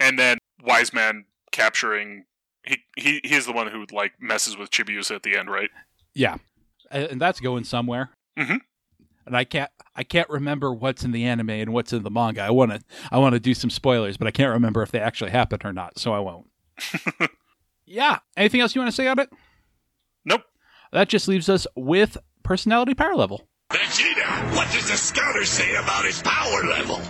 [0.00, 2.24] And then Wise Man capturing
[2.64, 5.70] he he he's the one who like messes with Chibiusa at the end, right?
[6.14, 6.36] Yeah,
[6.90, 8.10] and, and that's going somewhere.
[8.38, 8.60] Mhm.
[9.26, 12.42] And I can't I can't remember what's in the anime and what's in the manga.
[12.42, 15.00] I want to I want to do some spoilers, but I can't remember if they
[15.00, 16.46] actually happen or not, so I won't.
[17.86, 18.18] yeah.
[18.36, 19.30] Anything else you want to say on it?
[20.24, 20.42] Nope.
[20.92, 23.46] That just leaves us with personality power level.
[23.70, 27.00] Vegeta, what does the scouter say about his power level?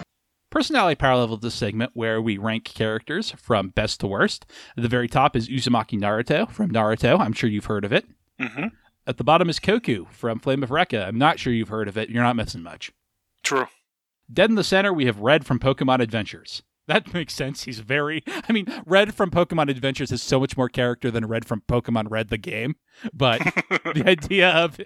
[0.53, 4.45] Personality power level is this segment where we rank characters from best to worst.
[4.77, 7.19] At the very top is Uzumaki Naruto from Naruto.
[7.19, 8.05] I'm sure you've heard of it.
[8.39, 8.67] Mm-hmm.
[9.07, 11.09] At the bottom is Koku from Flame of Recca.
[11.09, 12.11] I'm not sure you've heard of it.
[12.11, 12.93] You're not missing much.
[13.43, 13.67] True.
[14.31, 16.63] Dead in the center, we have Red from Pokemon Adventures.
[16.89, 17.63] That makes sense.
[17.63, 18.25] He's very.
[18.49, 22.11] I mean, Red from Pokemon Adventures has so much more character than Red from Pokemon
[22.11, 22.75] Red the game.
[23.15, 23.39] But
[23.95, 24.81] the idea of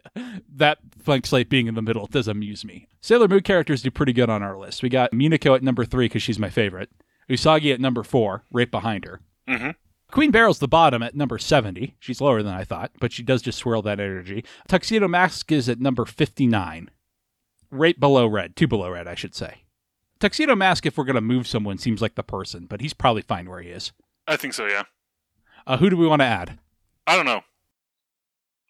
[0.54, 2.86] that blank slate being in the middle does amuse me.
[3.00, 4.82] Sailor Moon characters do pretty good on our list.
[4.82, 6.90] We got Minako at number three because she's my favorite.
[7.30, 9.20] Usagi at number four, right behind her.
[9.48, 9.74] Mhm.
[10.12, 11.96] Queen Beryl's the bottom at number 70.
[11.98, 14.44] She's lower than I thought, but she does just swirl that energy.
[14.68, 16.90] Tuxedo Mask is at number 59
[17.72, 19.62] right below red, two below red, I should say.
[20.20, 23.22] Tuxedo Mask, if we're going to move someone, seems like the person, but he's probably
[23.22, 23.92] fine where he is.
[24.26, 24.66] I think so.
[24.66, 24.84] Yeah.
[25.66, 26.58] Uh, who do we want to add?
[27.06, 27.42] I don't know.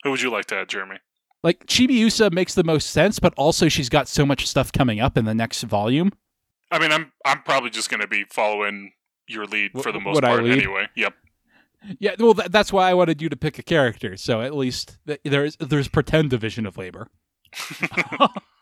[0.03, 0.99] Who would you like to add, Jeremy?
[1.43, 5.17] Like, Chibiusa makes the most sense, but also she's got so much stuff coming up
[5.17, 6.13] in the next volume.
[6.71, 8.93] I mean, I'm I'm probably just going to be following
[9.29, 10.89] your lead for the most part anyway.
[10.97, 11.15] Yep.
[12.01, 14.99] Yeah, well, th- that's why I wanted you to pick a character, so at least
[15.07, 17.09] th- there's there's pretend division of labor.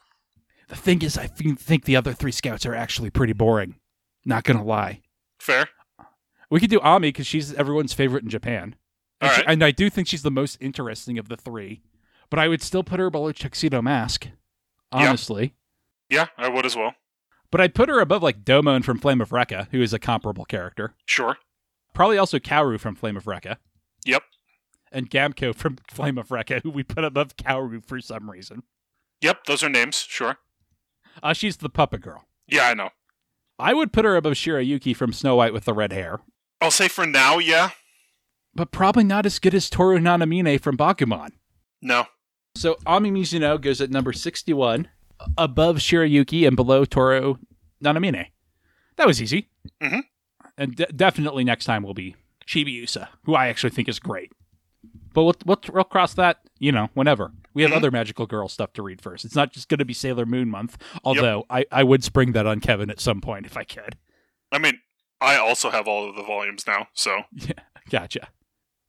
[0.74, 3.76] the thing is, I think the other three scouts are actually pretty boring.
[4.24, 5.02] Not gonna lie.
[5.38, 5.68] Fair.
[6.50, 8.76] We could do Ami because she's everyone's favorite in Japan.
[9.20, 11.82] And, she- and I do think she's the most interesting of the three.
[12.30, 14.28] But I would still put her below Tuxedo Mask,
[14.92, 15.54] honestly.
[16.08, 16.94] Yeah, I would as well.
[17.50, 20.44] But I'd put her above like Domon from Flame of Recca, who is a comparable
[20.44, 20.94] character.
[21.06, 21.36] Sure.
[21.92, 23.56] Probably also Kaoru from Flame of Recca.
[24.04, 24.22] Yep.
[24.90, 28.62] And Gamko from Flame of Recca, who we put above Kaoru for some reason.
[29.20, 29.96] Yep, those are names.
[29.96, 30.36] Sure.
[31.22, 32.24] Uh, she's the puppet girl.
[32.46, 32.90] Yeah, I know.
[33.58, 36.20] I would put her above Shirayuki from Snow White with the red hair.
[36.60, 37.70] I'll say for now, yeah.
[38.54, 41.30] But probably not as good as Toru Nanamine from Bakuman.
[41.82, 42.06] No.
[42.56, 44.88] So Ami Mizuno goes at number 61,
[45.36, 47.36] above Shirayuki and below Toru
[47.82, 48.26] Nanamine.
[48.96, 49.48] That was easy.
[49.82, 50.02] Mhm.
[50.56, 52.14] And de- definitely next time will be
[52.46, 54.32] Chibi Usa, who I actually think is great.
[55.12, 57.32] But we'll, we'll, we'll cross that, you know, whenever.
[57.54, 57.76] We have Mhm.
[57.76, 59.24] other magical girl stuff to read first.
[59.24, 62.46] It's not just going to be Sailor Moon month, although I, I would spring that
[62.46, 63.96] on Kevin at some point if I could.
[64.52, 64.80] I mean,
[65.20, 67.52] I also have all of the volumes now, so Yeah,
[67.90, 68.28] gotcha.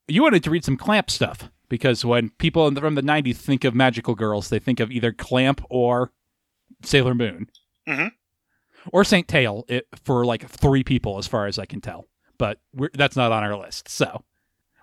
[0.08, 3.38] You wanted to read some Clamp stuff because when people in the, from the '90s
[3.38, 6.12] think of magical girls, they think of either Clamp or
[6.84, 7.50] Sailor Moon,
[7.88, 8.12] Mhm.
[8.92, 12.08] or Saint Tail it, for like three people, as far as I can tell.
[12.38, 13.90] But we're, that's not on our list.
[13.90, 14.24] So,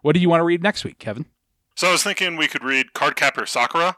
[0.03, 1.27] what do you want to read next week, Kevin?
[1.75, 3.97] So I was thinking we could read Cardcaptor Sakura.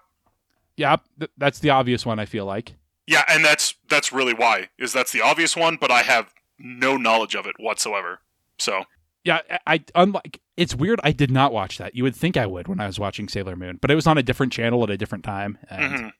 [0.76, 2.18] Yeah, th- that's the obvious one.
[2.18, 2.74] I feel like.
[3.06, 6.96] Yeah, and that's that's really why is that's the obvious one, but I have no
[6.96, 8.20] knowledge of it whatsoever.
[8.58, 8.84] So
[9.24, 11.00] Yeah, I, I unlike it's weird.
[11.04, 11.94] I did not watch that.
[11.94, 14.18] You would think I would when I was watching Sailor Moon, but it was on
[14.18, 15.58] a different channel at a different time.
[15.68, 16.12] And mhm.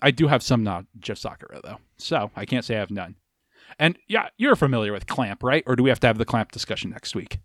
[0.00, 3.16] I do have some knowledge of Sakura though, so I can't say I have none.
[3.78, 5.64] And yeah, you're familiar with Clamp, right?
[5.66, 7.38] Or do we have to have the Clamp discussion next week?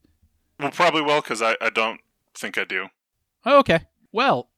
[0.59, 2.01] well, probably will because I, I don't
[2.33, 2.87] think I do.
[3.47, 3.79] Oh, okay.
[4.11, 4.49] Well,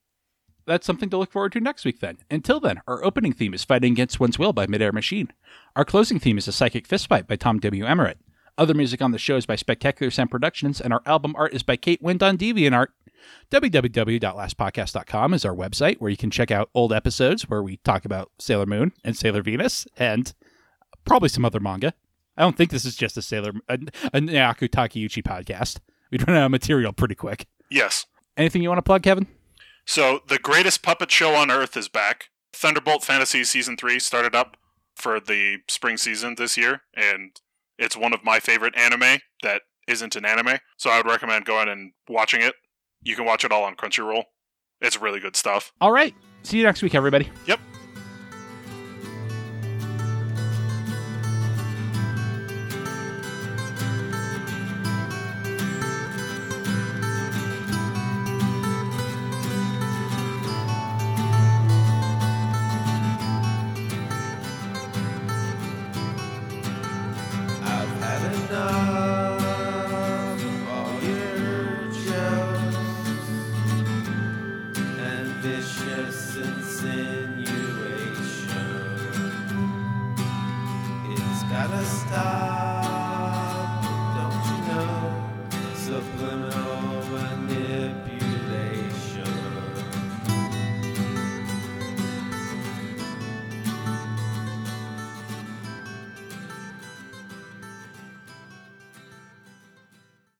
[0.66, 2.18] that's something to look forward to next week then.
[2.32, 5.32] Until then, our opening theme is Fighting Against One's Will by Midair Machine.
[5.76, 7.86] Our closing theme is A Psychic Fistfight by Tom W.
[7.86, 8.18] Emmerich.
[8.58, 11.62] Other music on the show is by Spectacular Sound Productions, and our album art is
[11.62, 12.88] by Kate Wind on DeviantArt.
[13.52, 18.32] www.lastpodcast.com is our website where you can check out old episodes where we talk about
[18.40, 20.34] Sailor Moon and Sailor Venus and
[21.06, 21.94] probably some other manga.
[22.36, 23.76] I don't think this is just a Sailor a,
[24.14, 25.78] a Takeuchi podcast.
[26.10, 27.46] We'd run out of material pretty quick.
[27.70, 28.08] Yes.
[28.40, 29.28] Anything you want to plug, Kevin?
[29.86, 32.30] So the greatest puppet show on earth is back.
[32.54, 34.56] Thunderbolt Fantasy season three started up
[34.96, 37.38] for the spring season this year, and
[37.78, 40.60] it's one of my favorite anime that isn't an anime.
[40.78, 42.54] So I would recommend going and watching it.
[43.04, 44.24] You can watch it all on Crunchyroll.
[44.80, 45.74] It's really good stuff.
[45.82, 46.16] All right.
[46.44, 47.30] See you next week, everybody.
[47.46, 47.60] Yep.